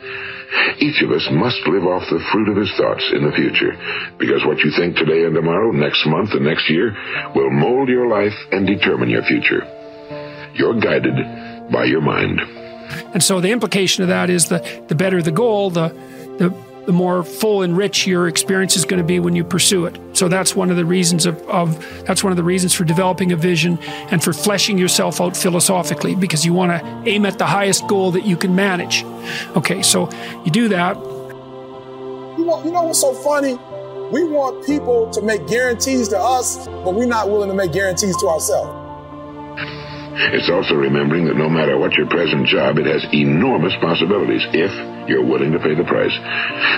Each 0.79 1.01
of 1.03 1.11
us 1.11 1.27
must 1.31 1.59
live 1.67 1.83
off 1.83 2.03
the 2.09 2.23
fruit 2.31 2.49
of 2.49 2.55
his 2.55 2.71
thoughts 2.77 3.03
in 3.13 3.23
the 3.25 3.35
future, 3.35 3.75
because 4.17 4.45
what 4.45 4.59
you 4.59 4.71
think 4.71 4.95
today 4.95 5.25
and 5.25 5.35
tomorrow, 5.35 5.71
next 5.71 6.05
month 6.05 6.31
and 6.31 6.45
next 6.45 6.69
year, 6.69 6.95
will 7.35 7.49
mold 7.49 7.89
your 7.89 8.07
life 8.07 8.35
and 8.51 8.65
determine 8.65 9.09
your 9.09 9.23
future. 9.23 9.63
You're 10.53 10.79
guided 10.79 11.71
by 11.71 11.85
your 11.85 12.01
mind. 12.01 12.39
And 13.13 13.21
so 13.21 13.41
the 13.41 13.51
implication 13.51 14.03
of 14.03 14.09
that 14.09 14.29
is 14.29 14.47
the, 14.47 14.59
the 14.87 14.95
better 14.95 15.21
the 15.21 15.31
goal, 15.31 15.69
the, 15.69 15.89
the 16.39 16.49
the 16.87 16.93
more 16.93 17.21
full 17.21 17.63
and 17.63 17.75
rich 17.75 18.07
your 18.07 18.29
experience 18.29 18.77
is 18.77 18.85
going 18.85 18.97
to 18.97 19.03
be 19.03 19.19
when 19.19 19.35
you 19.35 19.43
pursue 19.43 19.85
it. 19.85 19.99
So 20.13 20.29
that's 20.29 20.55
one 20.55 20.71
of 20.71 20.77
the 20.77 20.85
reasons 20.85 21.25
of, 21.25 21.37
of, 21.49 21.77
that's 22.05 22.23
one 22.23 22.31
of 22.31 22.37
the 22.37 22.45
reasons 22.45 22.73
for 22.73 22.85
developing 22.85 23.33
a 23.33 23.35
vision 23.35 23.77
and 24.09 24.23
for 24.23 24.31
fleshing 24.31 24.77
yourself 24.77 25.19
out 25.19 25.35
philosophically 25.35 26.15
because 26.15 26.45
you 26.45 26.53
want 26.53 26.71
to 26.71 27.03
aim 27.05 27.25
at 27.25 27.37
the 27.37 27.45
highest 27.45 27.85
goal 27.87 28.11
that 28.11 28.25
you 28.25 28.37
can 28.37 28.55
manage. 28.55 29.03
Okay, 29.57 29.81
so 29.81 30.09
you 30.45 30.51
do 30.51 30.69
that. 30.69 30.95
You 30.95 32.45
know, 32.45 32.63
you 32.63 32.71
know 32.71 32.83
what's 32.83 33.01
so 33.01 33.13
funny? 33.13 33.55
We 34.09 34.23
want 34.23 34.65
people 34.65 35.09
to 35.09 35.21
make 35.21 35.45
guarantees 35.45 36.07
to 36.07 36.17
us, 36.17 36.67
but 36.67 36.95
we're 36.95 37.05
not 37.05 37.29
willing 37.29 37.49
to 37.49 37.55
make 37.55 37.73
guarantees 37.73 38.15
to 38.21 38.27
ourselves. 38.27 38.71
It's 40.17 40.49
also 40.49 40.73
remembering 40.73 41.29
that 41.29 41.37
no 41.37 41.49
matter 41.49 41.77
what 41.77 41.93
your 41.93 42.09
present 42.09 42.49
job, 42.49 42.81
it 42.81 42.89
has 42.89 43.05
enormous 43.13 43.73
possibilities 43.77 44.41
if 44.49 44.73
you're 45.05 45.23
willing 45.25 45.53
to 45.53 45.61
pay 45.61 45.77
the 45.77 45.85
price. 45.85 46.13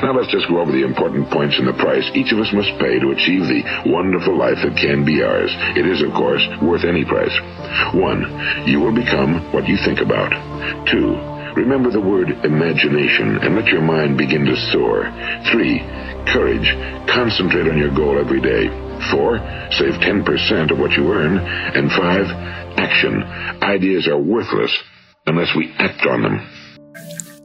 Now 0.03 0.11
let's 0.11 0.31
just 0.31 0.51
go 0.51 0.59
over 0.59 0.75
the 0.75 0.83
important 0.83 1.31
points 1.31 1.55
in 1.55 1.65
the 1.65 1.77
price 1.79 2.03
each 2.13 2.35
of 2.35 2.39
us 2.43 2.51
must 2.51 2.75
pay 2.83 2.99
to 2.99 3.15
achieve 3.15 3.47
the 3.47 3.63
wonderful 3.87 4.35
life 4.35 4.59
that 4.59 4.75
can 4.75 5.07
be 5.07 5.23
ours. 5.23 5.49
It 5.79 5.87
is, 5.87 6.03
of 6.03 6.11
course, 6.11 6.43
worth 6.61 6.83
any 6.83 7.07
price. 7.07 7.33
One, 7.95 8.27
you 8.67 8.83
will 8.83 8.93
become 8.93 9.39
what 9.55 9.71
you 9.71 9.79
think 9.87 10.03
about. 10.03 10.35
Two, 10.91 11.15
remember 11.55 11.89
the 11.95 12.03
word 12.03 12.29
imagination 12.43 13.39
and 13.39 13.55
let 13.55 13.71
your 13.71 13.81
mind 13.81 14.19
begin 14.19 14.43
to 14.45 14.55
soar. 14.75 15.07
Three, 15.47 15.79
courage. 16.27 16.67
Concentrate 17.07 17.71
on 17.71 17.79
your 17.79 17.95
goal 17.95 18.19
every 18.19 18.43
day. 18.43 18.88
Four, 19.11 19.37
save 19.71 19.95
10% 20.01 20.71
of 20.71 20.79
what 20.79 20.91
you 20.91 21.11
earn. 21.11 21.37
And 21.37 21.91
five, 21.91 22.25
action. 22.77 23.23
Ideas 23.61 24.07
are 24.07 24.17
worthless 24.17 24.71
unless 25.25 25.55
we 25.55 25.71
act 25.77 26.05
on 26.05 26.23
them. 26.23 26.47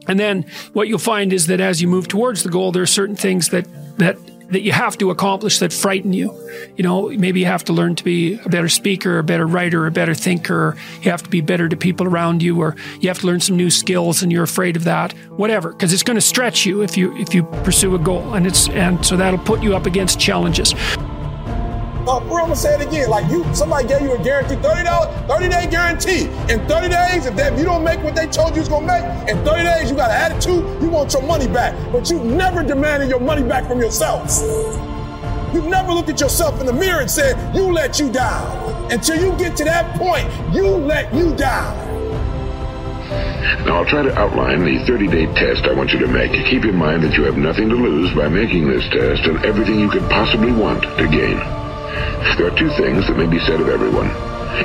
And 0.07 0.19
then 0.19 0.45
what 0.73 0.87
you'll 0.87 0.99
find 0.99 1.33
is 1.33 1.47
that 1.47 1.59
as 1.59 1.81
you 1.81 1.87
move 1.87 2.07
towards 2.07 2.43
the 2.43 2.49
goal, 2.49 2.71
there 2.71 2.83
are 2.83 2.87
certain 2.87 3.15
things 3.15 3.49
that, 3.49 3.65
that, 3.97 4.17
that 4.51 4.61
you 4.61 4.71
have 4.71 4.97
to 4.99 5.09
accomplish 5.09 5.59
that 5.59 5.73
frighten 5.73 6.13
you. 6.13 6.31
You 6.77 6.83
know, 6.83 7.09
maybe 7.09 7.39
you 7.39 7.47
have 7.47 7.63
to 7.65 7.73
learn 7.73 7.95
to 7.95 8.03
be 8.03 8.39
a 8.39 8.49
better 8.49 8.69
speaker, 8.69 9.17
a 9.17 9.23
better 9.23 9.47
writer, 9.47 9.87
a 9.87 9.91
better 9.91 10.13
thinker. 10.13 10.75
You 11.01 11.11
have 11.11 11.23
to 11.23 11.29
be 11.29 11.41
better 11.41 11.67
to 11.67 11.75
people 11.75 12.05
around 12.05 12.43
you, 12.43 12.59
or 12.59 12.75
you 12.99 13.09
have 13.09 13.19
to 13.19 13.27
learn 13.27 13.39
some 13.39 13.57
new 13.57 13.71
skills 13.71 14.21
and 14.21 14.31
you're 14.31 14.43
afraid 14.43 14.75
of 14.75 14.83
that. 14.83 15.13
Whatever, 15.37 15.71
because 15.71 15.91
it's 15.91 16.03
going 16.03 16.15
to 16.15 16.21
stretch 16.21 16.65
you 16.65 16.81
if 16.81 16.97
you 16.97 17.15
if 17.17 17.33
you 17.33 17.43
pursue 17.63 17.95
a 17.95 17.99
goal, 17.99 18.35
and 18.35 18.45
it's 18.45 18.69
and 18.69 19.03
so 19.03 19.17
that'll 19.17 19.39
put 19.39 19.63
you 19.63 19.75
up 19.75 19.85
against 19.85 20.19
challenges. 20.19 20.75
Uh, 22.07 22.19
bro, 22.19 22.37
I'm 22.37 22.43
gonna 22.43 22.55
say 22.55 22.75
it 22.75 22.85
again. 22.85 23.09
Like 23.09 23.29
you, 23.31 23.43
somebody 23.55 23.87
gave 23.87 24.01
you 24.01 24.13
a 24.13 24.23
guarantee, 24.23 24.57
thirty 24.57 24.83
dollars, 24.83 25.09
thirty 25.27 25.49
day 25.49 25.65
guarantee. 25.65 26.25
In 26.53 26.61
thirty 26.67 26.87
days, 26.87 27.25
if, 27.25 27.35
they, 27.35 27.47
if 27.47 27.57
you 27.57 27.65
don't 27.65 27.83
make 27.83 28.03
what 28.03 28.13
they 28.13 28.27
told 28.27 28.53
you 28.53 28.61
was 28.61 28.69
gonna 28.69 28.85
make, 28.85 29.03
in 29.27 29.43
thirty 29.43 29.63
days 29.63 29.89
you 29.89 29.95
got 29.95 30.11
an 30.11 30.31
attitude, 30.31 30.81
you 30.83 30.89
want 30.89 31.11
your 31.13 31.23
money 31.23 31.47
back. 31.47 31.73
But 31.91 32.11
you 32.11 32.19
never 32.23 32.61
demanded 32.63 33.09
your 33.09 33.19
money 33.19 33.41
back 33.41 33.67
from 33.67 33.79
yourself. 33.79 34.29
You 35.51 35.63
never 35.63 35.93
looked 35.93 36.09
at 36.09 36.19
yourself 36.19 36.59
in 36.59 36.67
the 36.67 36.73
mirror 36.73 37.01
and 37.01 37.09
said, 37.09 37.55
"You 37.55 37.73
let 37.73 37.99
you 37.99 38.11
down." 38.11 38.91
Until 38.91 39.19
you 39.19 39.35
get 39.39 39.57
to 39.57 39.63
that 39.63 39.97
point, 39.97 40.29
you 40.53 40.67
let 40.67 41.11
you 41.11 41.35
down. 41.35 41.75
Now, 43.65 43.77
I'll 43.77 43.85
try 43.85 44.03
to 44.03 44.15
outline 44.15 44.63
the 44.63 44.85
30 44.85 45.07
day 45.07 45.25
test 45.33 45.65
I 45.65 45.73
want 45.73 45.91
you 45.91 45.97
to 45.99 46.07
make. 46.07 46.33
Keep 46.45 46.65
in 46.65 46.75
mind 46.75 47.01
that 47.01 47.17
you 47.17 47.23
have 47.23 47.35
nothing 47.35 47.67
to 47.69 47.75
lose 47.75 48.13
by 48.13 48.27
making 48.27 48.69
this 48.69 48.87
test 48.89 49.25
and 49.25 49.43
everything 49.43 49.79
you 49.79 49.89
could 49.89 50.07
possibly 50.07 50.51
want 50.51 50.83
to 50.83 51.07
gain. 51.07 51.64
There 52.37 52.47
are 52.47 52.57
two 52.57 52.69
things 52.69 53.07
that 53.07 53.17
may 53.17 53.27
be 53.27 53.39
said 53.39 53.61
of 53.61 53.69
everyone. 53.69 54.09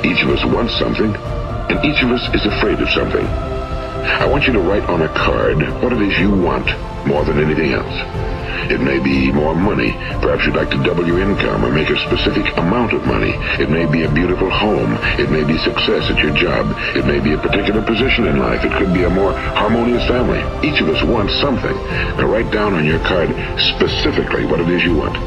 Each 0.03 0.23
of 0.23 0.29
us 0.29 0.43
wants 0.45 0.77
something, 0.77 1.15
and 1.15 1.85
each 1.85 2.03
of 2.03 2.11
us 2.11 2.27
is 2.35 2.45
afraid 2.45 2.79
of 2.79 2.89
something. 2.89 3.25
I 3.25 4.25
want 4.25 4.47
you 4.47 4.53
to 4.53 4.59
write 4.59 4.83
on 4.89 5.01
a 5.01 5.09
card 5.09 5.57
what 5.81 5.93
it 5.93 6.01
is 6.01 6.19
you 6.19 6.31
want 6.31 6.67
more 7.07 7.23
than 7.23 7.39
anything 7.39 7.71
else. 7.71 8.30
It 8.69 8.81
may 8.81 8.99
be 8.99 9.31
more 9.31 9.55
money. 9.55 9.91
Perhaps 10.21 10.45
you'd 10.45 10.55
like 10.55 10.69
to 10.71 10.83
double 10.83 11.07
your 11.07 11.19
income 11.19 11.65
or 11.65 11.71
make 11.71 11.89
a 11.89 11.97
specific 12.05 12.45
amount 12.57 12.93
of 12.93 13.05
money. 13.05 13.33
It 13.57 13.69
may 13.69 13.85
be 13.89 14.03
a 14.03 14.11
beautiful 14.11 14.49
home. 14.49 14.97
It 15.17 15.31
may 15.31 15.43
be 15.43 15.57
success 15.57 16.11
at 16.11 16.19
your 16.19 16.35
job. 16.35 16.75
It 16.95 17.05
may 17.05 17.19
be 17.19 17.33
a 17.33 17.41
particular 17.41 17.81
position 17.81 18.27
in 18.27 18.39
life. 18.39 18.63
It 18.63 18.71
could 18.77 18.93
be 18.93 19.03
a 19.03 19.09
more 19.09 19.33
harmonious 19.33 20.05
family. 20.07 20.41
Each 20.67 20.81
of 20.81 20.89
us 20.89 21.01
wants 21.03 21.33
something. 21.41 21.75
Now 22.19 22.27
write 22.27 22.51
down 22.51 22.73
on 22.73 22.85
your 22.85 22.99
card 22.99 23.29
specifically 23.75 24.45
what 24.45 24.59
it 24.59 24.69
is 24.69 24.83
you 24.83 24.95
want. 24.95 25.17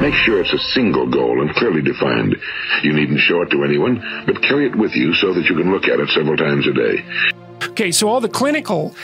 Make 0.00 0.14
sure 0.14 0.40
it's 0.40 0.52
a 0.52 0.62
single 0.74 1.08
goal 1.08 1.40
and 1.40 1.54
clearly 1.54 1.82
defined. 1.82 2.36
You 2.82 2.92
needn't 2.92 3.20
show 3.20 3.42
it 3.42 3.50
to 3.50 3.64
anyone, 3.64 4.24
but 4.26 4.42
carry 4.42 4.66
it 4.66 4.76
with 4.76 4.92
you 4.94 5.14
so 5.14 5.32
that 5.32 5.48
you 5.48 5.56
can 5.56 5.72
look 5.72 5.84
at 5.84 6.00
it 6.00 6.08
several 6.10 6.36
times 6.36 6.66
a 6.66 6.72
day. 6.72 7.31
Okay, 7.72 7.90
so 7.90 8.06
all 8.06 8.20
the 8.20 8.28
clinical 8.28 8.94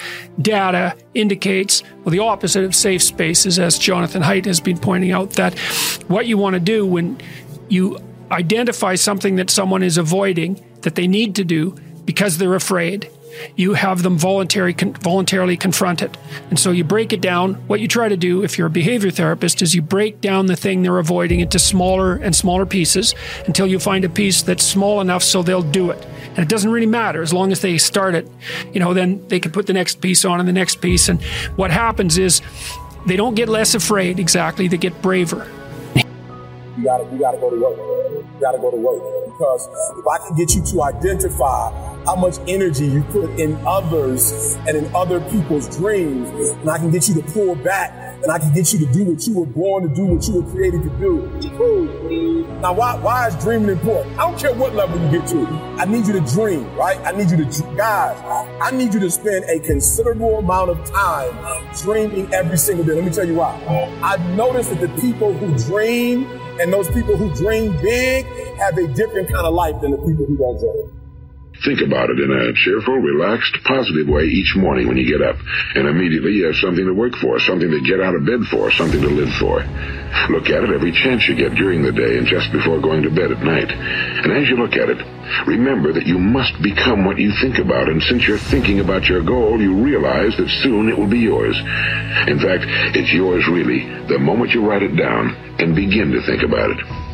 data 0.43 0.95
indicates, 1.15 1.83
well, 2.05 2.13
the 2.13 2.19
opposite 2.19 2.65
of 2.65 2.75
safe 2.75 3.03
spaces, 3.03 3.59
as 3.59 3.79
Jonathan 3.79 4.21
Haidt 4.21 4.45
has 4.45 4.61
been 4.61 4.77
pointing 4.77 5.11
out, 5.11 5.31
that 5.31 5.59
what 6.09 6.27
you 6.27 6.37
want 6.37 6.53
to 6.53 6.61
do 6.61 6.85
when 6.85 7.19
you 7.71 7.99
identify 8.31 8.95
something 8.95 9.37
that 9.37 9.49
someone 9.49 9.83
is 9.83 9.97
avoiding 9.97 10.63
that 10.83 10.97
they 10.97 11.07
need 11.07 11.35
to 11.37 11.45
do 11.45 11.75
because 12.05 12.37
they're 12.37 12.55
afraid. 12.55 13.11
You 13.57 13.75
have 13.75 14.03
them 14.03 14.19
voluntary, 14.19 14.75
con- 14.75 14.95
voluntarily 14.95 15.57
confront 15.57 16.03
it. 16.03 16.17
And 16.51 16.59
so 16.59 16.71
you 16.71 16.85
break 16.85 17.13
it 17.13 17.21
down. 17.21 17.55
What 17.67 17.81
you 17.81 17.89
try 17.89 18.09
to 18.09 18.17
do, 18.17 18.43
if 18.43 18.59
you're 18.59 18.67
a 18.67 18.71
behavior 18.71 19.11
therapist, 19.11 19.63
is 19.63 19.75
you 19.75 19.83
break 19.83 20.21
down 20.21 20.47
the 20.47 20.57
thing 20.57 20.83
they're 20.83 20.99
avoiding 20.99 21.41
into 21.41 21.59
smaller 21.59 22.15
and 22.17 22.35
smaller 22.35 22.67
pieces 22.67 23.15
until 23.47 23.67
you 23.67 23.79
find 23.79 24.05
a 24.05 24.09
piece 24.09 24.43
that's 24.43 24.65
small 24.65 25.01
enough 25.01 25.23
so 25.23 25.43
they'll 25.43 25.63
do 25.63 25.91
it. 25.91 26.07
And 26.31 26.39
it 26.39 26.49
doesn't 26.49 26.71
really 26.71 26.87
matter 26.87 27.23
as 27.23 27.33
long 27.33 27.53
as 27.53 27.61
they 27.61 27.79
start 27.79 28.15
it, 28.15 28.29
you 28.73 28.81
know, 28.81 28.95
then 28.95 29.27
they 29.29 29.41
can 29.41 29.53
put 29.53 29.67
the 29.67 29.73
next 29.73 30.01
piece 30.01 30.25
on 30.25 30.39
and 30.39 30.49
the 30.49 30.53
next 30.53 30.81
piece. 30.81 31.09
And 31.09 31.23
what 31.57 31.71
happens 31.71 32.19
is 32.19 32.43
they 33.07 33.17
don't 33.17 33.35
get 33.35 33.49
less 33.49 33.75
afraid 33.75 34.19
exactly, 34.19 34.69
they 34.69 34.77
get 34.77 35.01
braver. 35.03 35.51
You 36.79 36.85
gotta, 36.85 37.05
you 37.13 37.19
gotta 37.19 37.39
go 37.39 37.51
to 37.51 37.61
work. 37.61 37.77
You 37.77 38.41
gotta 38.41 38.59
go 38.59 38.71
to 38.71 38.77
work. 38.77 39.03
Because 39.25 39.69
if 39.99 40.07
I 40.07 40.19
can 40.19 40.37
get 40.37 40.55
you 40.55 40.63
to 40.63 40.83
identify 40.83 41.73
how 42.05 42.15
much 42.15 42.39
energy 42.47 42.87
you 42.87 43.03
put 43.03 43.39
in 43.39 43.57
others 43.67 44.55
and 44.67 44.77
in 44.77 44.95
other 44.95 45.21
people's 45.29 45.77
dreams, 45.77 46.29
and 46.31 46.71
I 46.71 46.79
can 46.79 46.93
get 46.93 47.09
you 47.09 47.15
to 47.15 47.23
pull 47.33 47.57
back, 47.57 47.91
and 48.23 48.31
I 48.31 48.39
can 48.39 48.53
get 48.53 48.73
you 48.73 48.79
to 48.79 48.93
do 48.93 49.05
what 49.05 49.27
you 49.27 49.35
were 49.35 49.47
born 49.47 49.89
to 49.89 49.95
do, 49.95 50.07
what 50.07 50.27
you 50.29 50.41
were 50.41 50.51
created 50.51 50.83
to 50.85 50.91
do. 50.99 52.55
Now, 52.61 52.73
why, 52.73 52.97
why 52.97 53.29
is 53.29 53.37
dreaming 53.37 53.71
important? 53.71 54.19
I 54.19 54.29
don't 54.29 54.39
care 54.39 54.55
what 54.55 54.75
level 54.75 55.01
you 55.01 55.19
get 55.19 55.29
to. 55.31 55.47
I 55.79 55.85
need 55.85 56.07
you 56.07 56.13
to 56.15 56.21
dream, 56.21 56.73
right? 56.75 56.99
I 57.05 57.13
need 57.13 57.31
you 57.31 57.45
to, 57.45 57.75
guys, 57.77 58.19
I 58.61 58.71
need 58.71 58.95
you 58.95 59.01
to 59.01 59.11
spend 59.11 59.45
a 59.45 59.61
considerable 59.61 60.39
amount 60.39 60.71
of 60.71 60.85
time 60.85 61.33
dreaming 61.77 62.33
every 62.33 62.59
single 62.59 62.85
day. 62.85 62.95
Let 62.95 63.05
me 63.05 63.11
tell 63.11 63.27
you 63.27 63.35
why. 63.35 63.55
I've 64.03 64.25
noticed 64.31 64.71
that 64.71 64.81
the 64.81 64.89
people 65.01 65.33
who 65.33 65.57
dream 65.67 66.38
and 66.61 66.73
those 66.73 66.89
people 66.91 67.17
who 67.17 67.35
dream 67.35 67.77
big 67.79 68.27
have 68.59 68.77
a 68.79 68.87
different 68.89 69.29
kind 69.29 69.47
of 69.47 69.55
life 69.55 69.81
than 69.81 69.93
the 69.93 69.99
people 69.99 70.27
who 70.27 70.37
don't 70.37 70.59
dream. 70.59 70.98
Think 71.65 71.81
about 71.83 72.11
it 72.11 72.21
in 72.21 72.31
a 72.31 72.55
cheerful, 72.55 72.99
relaxed, 72.99 73.59
positive 73.65 74.07
way 74.07 74.25
each 74.31 74.55
morning 74.55 74.87
when 74.87 74.97
you 74.97 75.07
get 75.07 75.27
up. 75.27 75.37
And 75.75 75.89
immediately 75.89 76.39
you 76.39 76.47
have 76.47 76.57
something 76.63 76.87
to 76.87 76.95
work 76.95 77.15
for, 77.19 77.41
something 77.41 77.71
to 77.71 77.81
get 77.83 78.01
out 78.01 78.15
of 78.15 78.25
bed 78.25 78.47
for, 78.51 78.71
something 78.71 79.01
to 79.01 79.11
live 79.11 79.33
for. 79.43 79.67
Look 80.31 80.51
at 80.55 80.63
it 80.63 80.71
every 80.71 80.93
chance 80.93 81.27
you 81.27 81.35
get 81.35 81.59
during 81.59 81.83
the 81.83 81.91
day 81.91 82.17
and 82.17 82.27
just 82.27 82.53
before 82.53 82.81
going 82.81 83.03
to 83.03 83.11
bed 83.11 83.33
at 83.35 83.43
night. 83.43 83.71
And 83.71 84.33
as 84.33 84.49
you 84.49 84.57
look 84.57 84.79
at 84.79 84.89
it, 84.89 85.03
remember 85.47 85.93
that 85.93 86.07
you 86.07 86.19
must 86.19 86.55
become 86.63 87.05
what 87.05 87.19
you 87.19 87.33
think 87.43 87.59
about. 87.59 87.89
And 87.89 88.03
since 88.03 88.23
you're 88.27 88.39
thinking 88.39 88.79
about 88.79 89.11
your 89.11 89.25
goal, 89.25 89.61
you 89.61 89.83
realize 89.83 90.37
that 90.39 90.49
soon 90.63 90.89
it 90.89 90.97
will 90.97 91.11
be 91.11 91.27
yours. 91.27 91.59
In 92.31 92.39
fact, 92.39 92.65
it's 92.95 93.13
yours 93.13 93.47
really 93.51 93.83
the 94.07 94.19
moment 94.19 94.53
you 94.55 94.63
write 94.63 94.83
it 94.83 94.95
down 94.95 95.35
and 95.59 95.75
begin 95.75 96.13
to 96.13 96.23
think 96.23 96.43
about 96.43 96.71
it. 96.71 97.08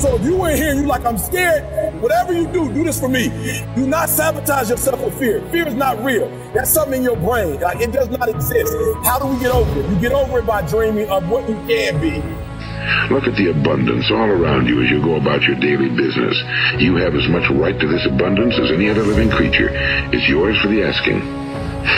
So 0.00 0.16
if 0.16 0.24
you 0.24 0.44
in 0.46 0.56
here 0.56 0.70
and 0.70 0.80
you 0.80 0.86
like, 0.86 1.04
I'm 1.04 1.18
scared, 1.18 1.62
whatever 2.02 2.32
you 2.32 2.46
do, 2.46 2.72
do 2.72 2.84
this 2.84 2.98
for 2.98 3.08
me. 3.08 3.28
Do 3.76 3.86
not 3.86 4.08
sabotage 4.08 4.70
yourself 4.70 5.00
with 5.04 5.18
fear. 5.18 5.40
Fear 5.50 5.68
is 5.68 5.74
not 5.74 6.02
real. 6.02 6.28
That's 6.54 6.70
something 6.70 6.98
in 6.98 7.02
your 7.04 7.16
brain. 7.16 7.60
Like 7.60 7.80
it 7.80 7.92
does 7.92 8.08
not 8.08 8.28
exist. 8.28 8.72
How 9.04 9.18
do 9.18 9.26
we 9.26 9.38
get 9.40 9.52
over 9.52 9.80
it? 9.80 9.90
You 9.90 10.00
get 10.00 10.12
over 10.12 10.40
it 10.40 10.46
by 10.46 10.66
dreaming 10.66 11.08
of 11.08 11.28
what 11.28 11.48
you 11.48 11.56
can 11.66 12.00
be. 12.00 12.22
Look 13.14 13.24
at 13.28 13.36
the 13.36 13.50
abundance 13.50 14.10
all 14.10 14.28
around 14.28 14.66
you 14.66 14.82
as 14.82 14.90
you 14.90 15.00
go 15.00 15.16
about 15.16 15.42
your 15.42 15.56
daily 15.56 15.88
business. 15.88 16.36
You 16.78 16.96
have 16.96 17.14
as 17.14 17.28
much 17.28 17.48
right 17.50 17.78
to 17.78 17.86
this 17.86 18.04
abundance 18.06 18.58
as 18.58 18.72
any 18.72 18.90
other 18.90 19.02
living 19.02 19.30
creature. 19.30 19.70
It's 20.12 20.28
yours 20.28 20.58
for 20.60 20.68
the 20.68 20.82
asking. 20.82 21.41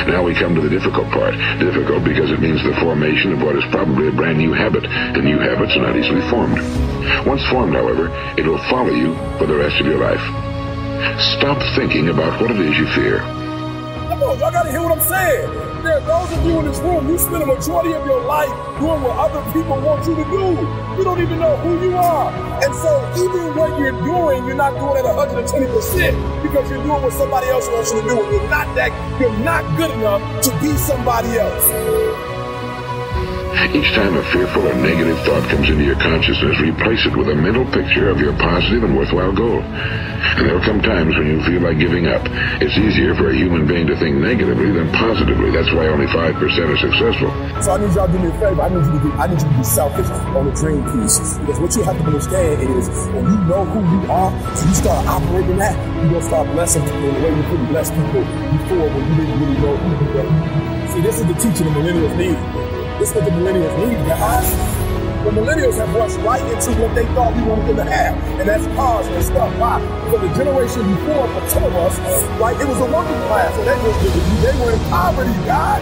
Now 0.06 0.22
we 0.22 0.34
come 0.34 0.54
to 0.54 0.60
the 0.60 0.68
difficult 0.68 1.10
part. 1.10 1.34
Difficult 1.58 2.04
because 2.04 2.30
it 2.30 2.40
means 2.40 2.62
the 2.62 2.74
formation 2.80 3.32
of 3.32 3.42
what 3.42 3.56
is 3.56 3.64
probably 3.70 4.08
a 4.08 4.12
brand 4.12 4.38
new 4.38 4.52
habit, 4.52 4.84
and 4.84 5.24
new 5.24 5.38
habits 5.38 5.76
are 5.76 5.82
not 5.82 5.96
easily 5.96 6.22
formed. 6.30 6.58
Once 7.26 7.44
formed, 7.48 7.74
however, 7.74 8.08
it 8.36 8.46
will 8.46 8.62
follow 8.70 8.92
you 8.92 9.14
for 9.38 9.46
the 9.46 9.56
rest 9.56 9.80
of 9.80 9.86
your 9.86 9.98
life. 9.98 10.22
Stop 11.36 11.60
thinking 11.76 12.08
about 12.08 12.40
what 12.40 12.50
it 12.50 12.60
is 12.60 12.76
you 12.78 12.86
fear. 12.94 13.18
Come 14.08 14.22
on, 14.22 14.38
y'all 14.38 14.52
gotta 14.52 14.70
hear 14.70 14.82
what 14.82 14.92
I'm 14.92 15.04
saying. 15.04 15.73
There 15.84 15.98
are 15.98 16.00
those 16.00 16.38
of 16.38 16.46
you 16.46 16.60
in 16.60 16.64
this 16.64 16.78
room, 16.78 17.10
you 17.10 17.18
spend 17.18 17.42
a 17.42 17.46
majority 17.46 17.92
of 17.92 18.06
your 18.06 18.24
life 18.24 18.48
doing 18.80 19.02
what 19.02 19.18
other 19.18 19.44
people 19.52 19.78
want 19.82 20.06
you 20.08 20.16
to 20.16 20.24
do. 20.24 20.96
You 20.96 21.04
don't 21.04 21.20
even 21.20 21.38
know 21.38 21.58
who 21.58 21.78
you 21.84 21.94
are. 21.94 22.32
And 22.64 22.74
so 22.74 22.90
even 23.18 23.54
what 23.54 23.78
you're 23.78 23.92
doing, 23.92 24.46
you're 24.46 24.56
not 24.56 24.72
doing 24.80 24.96
it 24.96 25.04
120% 25.04 26.42
because 26.42 26.70
you're 26.70 26.82
doing 26.82 27.02
what 27.02 27.12
somebody 27.12 27.48
else 27.48 27.68
wants 27.68 27.92
you 27.92 28.00
to 28.00 28.08
do. 28.08 28.14
You're 28.14 28.48
not 28.48 28.74
that, 28.76 29.20
you're 29.20 29.36
not 29.40 29.60
good 29.76 29.90
enough 29.90 30.22
to 30.44 30.50
be 30.62 30.74
somebody 30.78 31.36
else. 31.36 32.03
Each 33.54 33.90
time 33.94 34.16
a 34.16 34.22
fearful 34.30 34.66
or 34.66 34.74
negative 34.74 35.18
thought 35.22 35.48
comes 35.48 35.70
into 35.70 35.84
your 35.84 35.98
consciousness, 35.98 36.58
replace 36.58 37.06
it 37.06 37.16
with 37.16 37.28
a 37.28 37.34
mental 37.34 37.64
picture 37.70 38.10
of 38.10 38.18
your 38.18 38.32
positive 38.34 38.82
and 38.82 38.96
worthwhile 38.96 39.32
goal. 39.32 39.62
And 39.62 40.46
there'll 40.46 40.62
come 40.62 40.82
times 40.82 41.14
when 41.14 41.26
you 41.26 41.38
feel 41.46 41.62
like 41.62 41.78
giving 41.78 42.06
up. 42.06 42.22
It's 42.58 42.74
easier 42.74 43.14
for 43.14 43.30
a 43.30 43.34
human 43.34 43.66
being 43.66 43.86
to 43.86 43.96
think 43.98 44.18
negatively 44.18 44.72
than 44.72 44.90
positively. 44.90 45.50
That's 45.50 45.70
why 45.70 45.86
only 45.86 46.06
5% 46.06 46.34
are 46.34 46.78
successful. 46.82 47.30
So 47.62 47.74
I 47.74 47.78
need 47.78 47.94
y'all 47.94 48.06
to 48.06 48.12
do 48.12 48.18
me 48.18 48.30
a 48.30 48.38
favor. 48.42 48.62
I 48.62 48.68
need 48.74 48.86
you 48.90 48.98
to 48.98 49.02
be, 49.06 49.10
I 49.14 49.26
need 49.30 49.38
you 49.38 49.46
to 49.46 49.58
be 49.58 49.64
selfish 49.64 50.10
on 50.10 50.50
the 50.50 50.54
dream 50.58 50.82
piece. 50.90 51.38
Because 51.38 51.58
what 51.62 51.70
you 51.78 51.82
have 51.86 51.98
to 51.98 52.04
understand 52.10 52.58
is 52.58 52.90
when 53.14 53.24
you 53.26 53.38
know 53.46 53.62
who 53.70 53.80
you 53.86 54.00
are, 54.10 54.30
so 54.58 54.66
you 54.66 54.74
start 54.74 55.06
operating 55.06 55.58
that, 55.62 55.78
you're 56.02 56.18
gonna 56.18 56.26
start 56.26 56.50
blessing 56.50 56.82
people 56.82 57.06
the 57.06 57.20
way 57.22 57.30
you 57.30 57.44
couldn't 57.46 57.70
bless 57.70 57.90
people 57.90 58.22
before 58.22 58.86
when 58.90 59.02
you 59.02 59.14
didn't 59.14 59.38
really 59.38 59.58
know 59.62 59.74
who 59.78 59.88
you 59.94 60.08
were. 60.10 60.30
See, 60.90 61.00
this 61.06 61.22
is 61.22 61.26
the 61.26 61.34
teaching 61.38 61.70
the 61.70 61.74
millennials 61.78 62.18
need. 62.18 62.83
This 62.98 63.10
is 63.10 63.16
what 63.16 63.24
the 63.24 63.30
millennials 63.32 63.88
need, 63.88 64.06
guys. 64.06 64.73
The 65.24 65.30
millennials 65.30 65.76
have 65.80 65.88
rushed 65.94 66.18
right 66.18 66.42
into 66.52 66.70
what 66.78 66.94
they 66.94 67.06
thought 67.16 67.34
we 67.34 67.42
wanted 67.44 67.68
them 67.68 67.76
to 67.76 67.84
have, 67.84 68.14
and 68.38 68.46
that's 68.46 68.66
cars 68.76 69.06
and 69.06 69.24
stuff. 69.24 69.48
Why? 69.58 69.80
For 70.10 70.18
the 70.18 70.28
generation 70.36 70.84
before, 70.84 71.26
for 71.32 71.48
some 71.48 71.64
of 71.64 71.74
us, 71.76 71.96
right, 72.38 72.52
it 72.60 72.68
was 72.68 72.76
a 72.76 72.84
working 72.92 73.16
class, 73.32 73.56
so 73.56 73.64
they 73.64 73.72
were, 73.80 73.96
they 74.44 74.52
were 74.60 74.72
in 74.76 74.80
poverty, 74.92 75.32
God. 75.48 75.80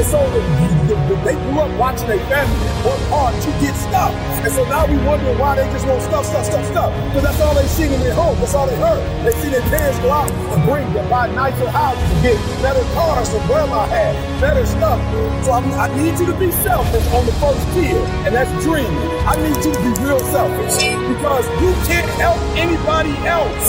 And 0.00 0.06
so 0.06 0.18
the, 0.30 0.40
the, 0.86 0.94
the, 1.06 1.14
they 1.22 1.34
grew 1.34 1.60
up 1.60 1.70
watching 1.78 2.08
their 2.08 2.22
family 2.30 2.56
work 2.86 3.02
hard 3.10 3.34
to 3.42 3.50
get 3.60 3.74
stuff. 3.74 4.14
And 4.40 4.50
so 4.50 4.64
now 4.64 4.86
we 4.86 4.96
wonder 5.04 5.34
why 5.36 5.56
they 5.56 5.66
just 5.74 5.84
want 5.86 6.00
stuff, 6.00 6.24
stuff, 6.24 6.46
stuff, 6.46 6.64
stuff. 6.66 6.90
Because 7.10 7.22
that's 7.26 7.40
all 7.42 7.54
they 7.54 7.66
seen 7.66 7.92
in 7.92 8.00
their 8.00 8.14
home. 8.14 8.38
That's 8.38 8.54
all 8.54 8.66
they 8.66 8.78
heard. 8.78 9.02
They 9.26 9.32
see 9.42 9.50
their 9.50 9.66
parents 9.68 9.98
go 9.98 10.10
out 10.10 10.30
and 10.30 10.62
bring, 10.64 10.86
to 10.94 11.02
buy 11.10 11.26
nicer 11.34 11.68
houses, 11.68 12.00
to 12.00 12.16
get 12.22 12.38
better 12.62 12.82
cars 12.94 13.28
than 13.30 13.44
grandma 13.46 13.84
had, 13.86 14.14
better 14.40 14.64
stuff. 14.64 14.98
So 15.44 15.52
I, 15.52 15.60
I 15.74 15.86
need 16.00 16.18
you 16.18 16.26
to 16.26 16.38
be 16.38 16.50
selfish 16.64 17.06
on 17.12 17.26
the 17.26 17.32
first 17.42 17.60
tier, 17.74 18.00
and 18.24 18.32
that's 18.32 18.48
dream. 18.64 18.79
I 18.82 19.36
need 19.36 19.56
you 19.64 19.72
to 19.72 19.80
be 19.80 19.92
real 20.04 20.20
selfish 20.32 20.80
because 20.80 21.46
you 21.60 21.70
can't 21.84 22.08
help 22.16 22.40
anybody 22.56 23.12
else. 23.28 23.66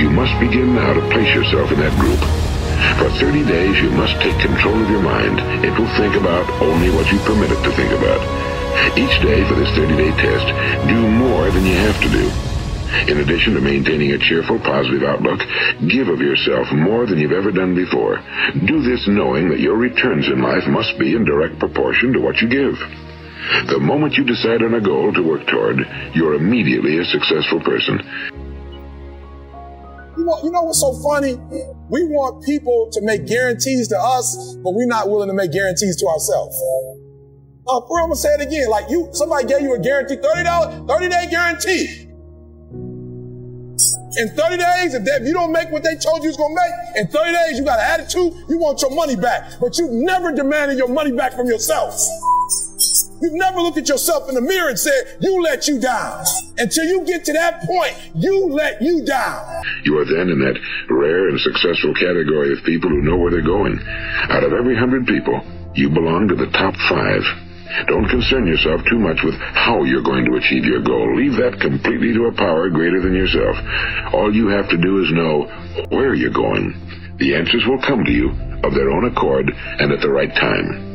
You 0.00 0.10
must 0.10 0.32
begin 0.40 0.74
now 0.74 0.94
to 0.94 1.02
place 1.12 1.34
yourself 1.34 1.70
in 1.72 1.80
that 1.80 1.92
group. 2.00 2.18
For 2.98 3.10
30 3.20 3.44
days, 3.44 3.76
you 3.78 3.90
must 3.92 4.16
take 4.20 4.38
control 4.40 4.74
of 4.74 4.88
your 4.90 5.02
mind. 5.02 5.38
It 5.64 5.76
will 5.78 5.90
think 6.00 6.16
about 6.16 6.48
only 6.62 6.90
what 6.90 7.10
you 7.12 7.18
permit 7.20 7.52
it 7.52 7.62
to 7.62 7.72
think 7.72 7.92
about. 7.92 8.20
Each 8.96 9.20
day 9.22 9.44
for 9.46 9.54
this 9.54 9.68
30-day 9.76 10.10
test, 10.16 10.46
do 10.88 10.96
more 10.96 11.50
than 11.50 11.64
you 11.64 11.76
have 11.76 12.00
to 12.00 12.08
do. 12.08 12.26
In 13.12 13.20
addition 13.20 13.54
to 13.54 13.60
maintaining 13.60 14.12
a 14.12 14.18
cheerful, 14.18 14.58
positive 14.58 15.02
outlook, 15.02 15.40
give 15.88 16.08
of 16.08 16.20
yourself 16.20 16.72
more 16.72 17.06
than 17.06 17.18
you've 17.18 17.32
ever 17.32 17.52
done 17.52 17.74
before. 17.74 18.20
Do 18.66 18.82
this 18.82 19.08
knowing 19.08 19.48
that 19.50 19.60
your 19.60 19.76
returns 19.76 20.26
in 20.26 20.42
life 20.42 20.66
must 20.68 20.98
be 20.98 21.14
in 21.14 21.24
direct 21.24 21.58
proportion 21.58 22.12
to 22.12 22.20
what 22.20 22.40
you 22.40 22.48
give. 22.48 22.76
The 23.68 23.78
moment 23.80 24.14
you 24.14 24.24
decide 24.24 24.62
on 24.62 24.74
a 24.74 24.80
goal 24.80 25.12
to 25.12 25.22
work 25.22 25.46
toward, 25.48 25.78
you're 26.14 26.34
immediately 26.34 26.98
a 26.98 27.04
successful 27.04 27.60
person. 27.60 27.98
You, 30.16 30.24
want, 30.28 30.44
you 30.44 30.50
know 30.50 30.62
what's 30.62 30.80
so 30.80 30.92
funny? 31.02 31.34
We 31.90 32.04
want 32.04 32.44
people 32.44 32.90
to 32.92 33.00
make 33.02 33.26
guarantees 33.26 33.88
to 33.88 33.98
us, 33.98 34.54
but 34.62 34.74
we're 34.74 34.86
not 34.86 35.08
willing 35.08 35.28
to 35.28 35.34
make 35.34 35.52
guarantees 35.52 35.96
to 35.96 36.06
ourselves. 36.06 36.54
Uh, 37.66 37.78
I'm 37.78 37.88
gonna 37.88 38.16
say 38.16 38.34
it 38.34 38.40
again. 38.42 38.68
Like 38.68 38.90
you, 38.90 39.08
somebody 39.12 39.46
gave 39.46 39.62
you 39.62 39.74
a 39.74 39.78
guarantee, 39.78 40.16
thirty 40.16 40.42
dollars, 40.42 40.74
thirty 40.86 41.08
day 41.08 41.26
guarantee. 41.30 42.08
In 44.18 44.28
30 44.36 44.58
days, 44.58 44.92
if, 44.92 45.04
they, 45.04 45.12
if 45.12 45.26
you 45.26 45.32
don't 45.32 45.52
make 45.52 45.70
what 45.70 45.82
they 45.82 45.96
told 45.96 46.22
you 46.22 46.28
was 46.28 46.36
gonna 46.36 46.54
make, 46.54 46.96
in 46.96 47.08
30 47.08 47.32
days 47.32 47.58
you 47.58 47.64
got 47.64 47.80
an 47.80 48.00
attitude, 48.00 48.34
you 48.46 48.58
want 48.58 48.82
your 48.82 48.94
money 48.94 49.16
back. 49.16 49.52
But 49.58 49.78
you 49.78 49.88
never 49.88 50.32
demanded 50.32 50.76
your 50.76 50.88
money 50.88 51.12
back 51.12 51.32
from 51.32 51.46
yourself. 51.46 51.94
You've 53.22 53.38
never 53.38 53.60
looked 53.60 53.78
at 53.78 53.88
yourself 53.88 54.28
in 54.28 54.34
the 54.34 54.40
mirror 54.40 54.68
and 54.68 54.78
said, 54.78 55.16
you 55.20 55.40
let 55.40 55.68
you 55.68 55.78
down. 55.78 56.26
Until 56.58 56.84
you 56.90 57.06
get 57.06 57.24
to 57.26 57.32
that 57.32 57.62
point, 57.62 57.94
you 58.18 58.50
let 58.50 58.82
you 58.82 59.06
down. 59.06 59.62
You 59.84 59.98
are 60.02 60.04
then 60.04 60.26
in 60.26 60.42
that 60.42 60.58
rare 60.90 61.28
and 61.28 61.38
successful 61.38 61.94
category 61.94 62.52
of 62.52 62.66
people 62.66 62.90
who 62.90 63.00
know 63.00 63.16
where 63.16 63.30
they're 63.30 63.46
going. 63.46 63.78
Out 64.26 64.42
of 64.42 64.52
every 64.52 64.74
hundred 64.74 65.06
people, 65.06 65.38
you 65.78 65.88
belong 65.88 66.26
to 66.28 66.34
the 66.34 66.50
top 66.50 66.74
five. 66.90 67.22
Don't 67.86 68.10
concern 68.10 68.44
yourself 68.44 68.82
too 68.90 68.98
much 68.98 69.22
with 69.22 69.38
how 69.38 69.84
you're 69.84 70.02
going 70.02 70.26
to 70.26 70.36
achieve 70.42 70.66
your 70.66 70.82
goal. 70.82 71.14
Leave 71.14 71.38
that 71.38 71.62
completely 71.62 72.12
to 72.18 72.26
a 72.26 72.34
power 72.34 72.70
greater 72.70 73.00
than 73.00 73.14
yourself. 73.14 73.54
All 74.12 74.34
you 74.34 74.48
have 74.48 74.68
to 74.68 74.76
do 74.76 74.98
is 74.98 75.14
know 75.14 75.46
where 75.94 76.14
you're 76.14 76.34
going. 76.34 76.74
The 77.22 77.36
answers 77.36 77.62
will 77.70 77.80
come 77.86 78.02
to 78.04 78.10
you 78.10 78.34
of 78.66 78.74
their 78.74 78.90
own 78.90 79.06
accord 79.06 79.46
and 79.46 79.92
at 79.92 80.00
the 80.02 80.10
right 80.10 80.34
time. 80.34 80.91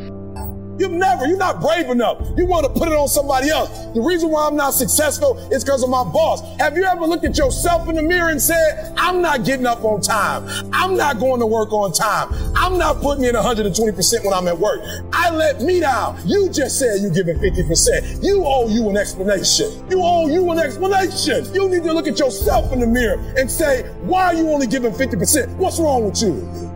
You've 0.78 0.92
never, 0.92 1.26
you're 1.26 1.36
not 1.36 1.60
brave 1.60 1.90
enough. 1.90 2.20
You 2.36 2.46
want 2.46 2.66
to 2.66 2.72
put 2.72 2.88
it 2.88 2.94
on 2.94 3.08
somebody 3.08 3.50
else. 3.50 3.86
The 3.94 4.00
reason 4.00 4.30
why 4.30 4.46
I'm 4.46 4.56
not 4.56 4.74
successful 4.74 5.36
is 5.52 5.64
because 5.64 5.82
of 5.82 5.90
my 5.90 6.04
boss. 6.04 6.40
Have 6.58 6.76
you 6.76 6.84
ever 6.84 7.04
looked 7.04 7.24
at 7.24 7.36
yourself 7.36 7.88
in 7.88 7.96
the 7.96 8.02
mirror 8.02 8.30
and 8.30 8.40
said, 8.40 8.94
I'm 8.96 9.20
not 9.20 9.44
getting 9.44 9.66
up 9.66 9.84
on 9.84 10.00
time. 10.00 10.46
I'm 10.72 10.96
not 10.96 11.18
going 11.18 11.40
to 11.40 11.46
work 11.46 11.72
on 11.72 11.92
time. 11.92 12.28
I'm 12.56 12.78
not 12.78 13.00
putting 13.00 13.24
in 13.24 13.34
120% 13.34 14.24
when 14.24 14.32
I'm 14.32 14.46
at 14.46 14.58
work. 14.58 14.80
I 15.12 15.30
let 15.30 15.60
me 15.60 15.80
down. 15.80 16.20
You 16.24 16.48
just 16.50 16.78
said 16.78 17.00
you're 17.00 17.10
giving 17.10 17.38
50%. 17.38 18.22
You 18.22 18.44
owe 18.44 18.68
you 18.68 18.88
an 18.88 18.96
explanation. 18.96 19.84
You 19.90 20.00
owe 20.02 20.28
you 20.28 20.50
an 20.52 20.58
explanation. 20.58 21.52
You 21.54 21.68
need 21.68 21.82
to 21.84 21.92
look 21.92 22.06
at 22.06 22.18
yourself 22.18 22.72
in 22.72 22.80
the 22.80 22.86
mirror 22.86 23.18
and 23.36 23.50
say, 23.50 23.82
why 24.02 24.26
are 24.26 24.34
you 24.34 24.48
only 24.50 24.66
giving 24.66 24.92
50%? 24.92 25.56
What's 25.56 25.80
wrong 25.80 26.04
with 26.04 26.22
you? 26.22 26.67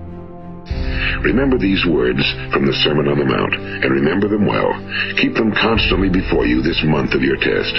Remember 1.21 1.59
these 1.59 1.85
words 1.85 2.25
from 2.53 2.65
the 2.65 2.73
Sermon 2.81 3.09
on 3.09 3.19
the 3.19 3.29
Mount, 3.29 3.55
and 3.55 3.93
remember 3.93 4.29
them 4.29 4.47
well. 4.47 4.73
Keep 5.21 5.35
them 5.35 5.53
constantly 5.53 6.09
before 6.09 6.47
you 6.47 6.63
this 6.63 6.81
month 6.85 7.13
of 7.13 7.23
your 7.23 7.37
test. 7.37 7.75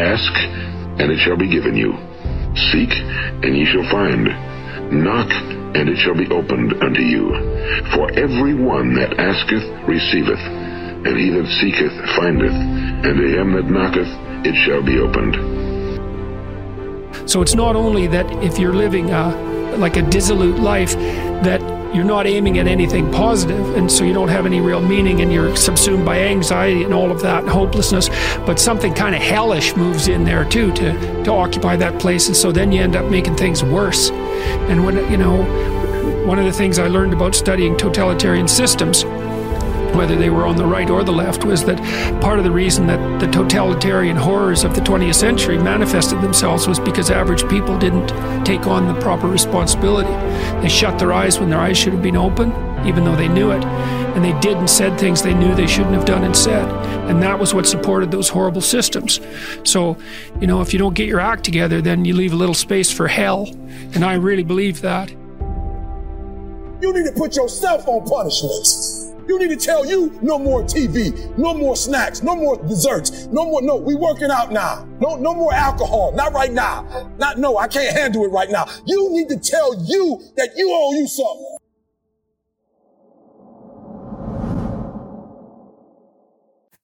Ask, 0.00 0.32
and 0.96 1.12
it 1.12 1.20
shall 1.20 1.36
be 1.36 1.52
given 1.52 1.76
you. 1.76 1.92
Seek, 2.72 2.92
and 3.44 3.52
ye 3.52 3.66
shall 3.68 3.84
find. 3.92 4.24
Knock, 5.04 5.30
and 5.76 5.88
it 5.88 5.98
shall 5.98 6.16
be 6.16 6.30
opened 6.32 6.72
unto 6.82 7.02
you. 7.02 7.34
For 7.92 8.08
every 8.16 8.54
one 8.54 8.94
that 8.94 9.18
asketh 9.18 9.66
receiveth, 9.84 10.40
and 10.40 11.14
he 11.18 11.30
that 11.30 11.46
seeketh 11.60 11.92
findeth, 12.16 12.54
and 12.54 13.14
to 13.20 13.26
him 13.28 13.52
that 13.52 13.66
knocketh 13.68 14.08
it 14.46 14.54
shall 14.64 14.82
be 14.82 14.98
opened. 14.98 15.36
So 17.28 17.42
it's 17.42 17.54
not 17.54 17.76
only 17.76 18.06
that 18.08 18.30
if 18.42 18.58
you're 18.58 18.74
living 18.74 19.10
a, 19.10 19.30
like 19.76 19.96
a 19.96 20.02
dissolute 20.02 20.58
life, 20.58 20.94
that 21.42 21.60
you're 21.94 22.04
not 22.04 22.26
aiming 22.26 22.58
at 22.58 22.66
anything 22.66 23.10
positive, 23.10 23.76
and 23.76 23.90
so 23.90 24.04
you 24.04 24.12
don't 24.12 24.28
have 24.28 24.46
any 24.46 24.60
real 24.60 24.80
meaning, 24.80 25.20
and 25.20 25.32
you're 25.32 25.56
subsumed 25.56 26.04
by 26.04 26.18
anxiety 26.18 26.84
and 26.84 26.92
all 26.92 27.10
of 27.10 27.20
that 27.22 27.42
and 27.42 27.48
hopelessness. 27.48 28.08
But 28.46 28.58
something 28.58 28.94
kind 28.94 29.14
of 29.14 29.22
hellish 29.22 29.76
moves 29.76 30.08
in 30.08 30.24
there 30.24 30.44
too 30.44 30.72
to 30.72 31.24
to 31.24 31.32
occupy 31.32 31.76
that 31.76 31.98
place, 32.00 32.26
and 32.28 32.36
so 32.36 32.52
then 32.52 32.72
you 32.72 32.82
end 32.82 32.96
up 32.96 33.10
making 33.10 33.36
things 33.36 33.62
worse. 33.62 34.10
And 34.68 34.84
when 34.84 34.96
you 35.10 35.16
know, 35.16 35.42
one 36.26 36.38
of 36.38 36.44
the 36.44 36.52
things 36.52 36.78
I 36.78 36.88
learned 36.88 37.12
about 37.12 37.34
studying 37.34 37.76
totalitarian 37.76 38.48
systems 38.48 39.04
whether 39.96 40.16
they 40.16 40.30
were 40.30 40.46
on 40.46 40.56
the 40.56 40.64
right 40.64 40.88
or 40.90 41.02
the 41.02 41.12
left, 41.12 41.44
was 41.44 41.64
that 41.64 41.78
part 42.20 42.38
of 42.38 42.44
the 42.44 42.50
reason 42.50 42.86
that 42.86 43.20
the 43.20 43.26
totalitarian 43.26 44.16
horrors 44.16 44.64
of 44.64 44.74
the 44.74 44.80
20th 44.80 45.14
century 45.14 45.58
manifested 45.58 46.20
themselves 46.20 46.68
was 46.68 46.78
because 46.78 47.10
average 47.10 47.48
people 47.48 47.78
didn't 47.78 48.08
take 48.44 48.66
on 48.66 48.86
the 48.86 49.00
proper 49.00 49.28
responsibility. 49.28 50.10
They 50.60 50.68
shut 50.68 50.98
their 50.98 51.12
eyes 51.12 51.40
when 51.40 51.50
their 51.50 51.58
eyes 51.58 51.76
should 51.78 51.92
have 51.92 52.02
been 52.02 52.16
open, 52.16 52.50
even 52.86 53.04
though 53.04 53.16
they 53.16 53.28
knew 53.28 53.50
it. 53.50 53.64
And 53.64 54.24
they 54.24 54.38
did 54.40 54.56
and 54.56 54.70
said 54.70 54.98
things 54.98 55.22
they 55.22 55.34
knew 55.34 55.54
they 55.54 55.66
shouldn't 55.66 55.94
have 55.94 56.06
done 56.06 56.24
and 56.24 56.34
said. 56.34 56.66
And 57.10 57.22
that 57.22 57.38
was 57.38 57.52
what 57.52 57.66
supported 57.66 58.10
those 58.10 58.28
horrible 58.28 58.62
systems. 58.62 59.20
So, 59.64 59.98
you 60.40 60.46
know, 60.46 60.62
if 60.62 60.72
you 60.72 60.78
don't 60.78 60.94
get 60.94 61.06
your 61.06 61.20
act 61.20 61.44
together, 61.44 61.82
then 61.82 62.04
you 62.04 62.14
leave 62.14 62.32
a 62.32 62.36
little 62.36 62.54
space 62.54 62.90
for 62.90 63.08
hell. 63.08 63.48
And 63.94 64.04
I 64.04 64.14
really 64.14 64.44
believe 64.44 64.80
that. 64.80 65.10
You 66.80 66.92
need 66.92 67.04
to 67.04 67.12
put 67.16 67.36
yourself 67.36 67.86
on 67.86 68.06
punishment. 68.06 68.95
You 69.28 69.38
need 69.38 69.48
to 69.48 69.56
tell 69.56 69.84
you 69.84 70.16
no 70.22 70.38
more 70.38 70.62
TV, 70.62 71.36
no 71.36 71.54
more 71.54 71.76
snacks, 71.76 72.22
no 72.22 72.36
more 72.36 72.56
desserts, 72.64 73.26
no 73.26 73.44
more, 73.44 73.62
no, 73.62 73.76
we 73.76 73.94
working 73.94 74.30
out 74.30 74.52
now. 74.52 74.86
No, 75.00 75.16
no 75.16 75.34
more 75.34 75.52
alcohol. 75.52 76.12
Not 76.14 76.32
right 76.32 76.52
now. 76.52 77.12
Not, 77.18 77.38
no, 77.38 77.58
I 77.58 77.68
can't 77.68 77.96
handle 77.96 78.24
it 78.24 78.28
right 78.28 78.50
now. 78.50 78.66
You 78.86 79.10
need 79.10 79.28
to 79.28 79.38
tell 79.38 79.74
you 79.84 80.22
that 80.36 80.50
you 80.56 80.70
owe 80.72 80.92
you 80.92 81.06
something. 81.08 81.55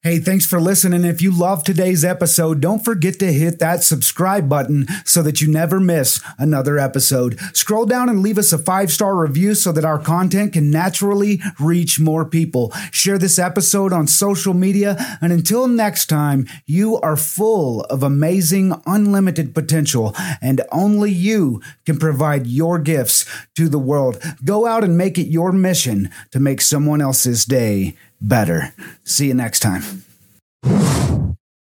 Hey, 0.04 0.18
thanks 0.18 0.44
for 0.44 0.60
listening. 0.60 1.04
If 1.04 1.22
you 1.22 1.30
love 1.30 1.62
today's 1.62 2.04
episode, 2.04 2.60
don't 2.60 2.84
forget 2.84 3.20
to 3.20 3.32
hit 3.32 3.60
that 3.60 3.84
subscribe 3.84 4.48
button 4.48 4.88
so 5.04 5.22
that 5.22 5.40
you 5.40 5.46
never 5.46 5.78
miss 5.78 6.20
another 6.38 6.76
episode. 6.76 7.38
Scroll 7.54 7.86
down 7.86 8.08
and 8.08 8.18
leave 8.18 8.36
us 8.36 8.52
a 8.52 8.58
five 8.58 8.90
star 8.90 9.14
review 9.14 9.54
so 9.54 9.70
that 9.70 9.84
our 9.84 10.00
content 10.00 10.54
can 10.54 10.72
naturally 10.72 11.40
reach 11.60 12.00
more 12.00 12.24
people. 12.24 12.72
Share 12.90 13.16
this 13.16 13.38
episode 13.38 13.92
on 13.92 14.08
social 14.08 14.54
media. 14.54 14.96
And 15.20 15.32
until 15.32 15.68
next 15.68 16.06
time, 16.06 16.48
you 16.66 16.96
are 16.98 17.16
full 17.16 17.82
of 17.82 18.02
amazing, 18.02 18.74
unlimited 18.86 19.54
potential, 19.54 20.16
and 20.40 20.62
only 20.72 21.12
you 21.12 21.62
can 21.86 21.96
provide 21.96 22.48
your 22.48 22.80
gifts 22.80 23.24
to 23.54 23.68
the 23.68 23.78
world. 23.78 24.20
Go 24.44 24.66
out 24.66 24.82
and 24.82 24.98
make 24.98 25.16
it 25.16 25.28
your 25.28 25.52
mission 25.52 26.10
to 26.32 26.40
make 26.40 26.60
someone 26.60 27.00
else's 27.00 27.44
day 27.44 27.94
better. 28.22 28.74
See 29.04 29.26
you 29.26 29.34
next 29.34 29.60
time. 29.60 30.04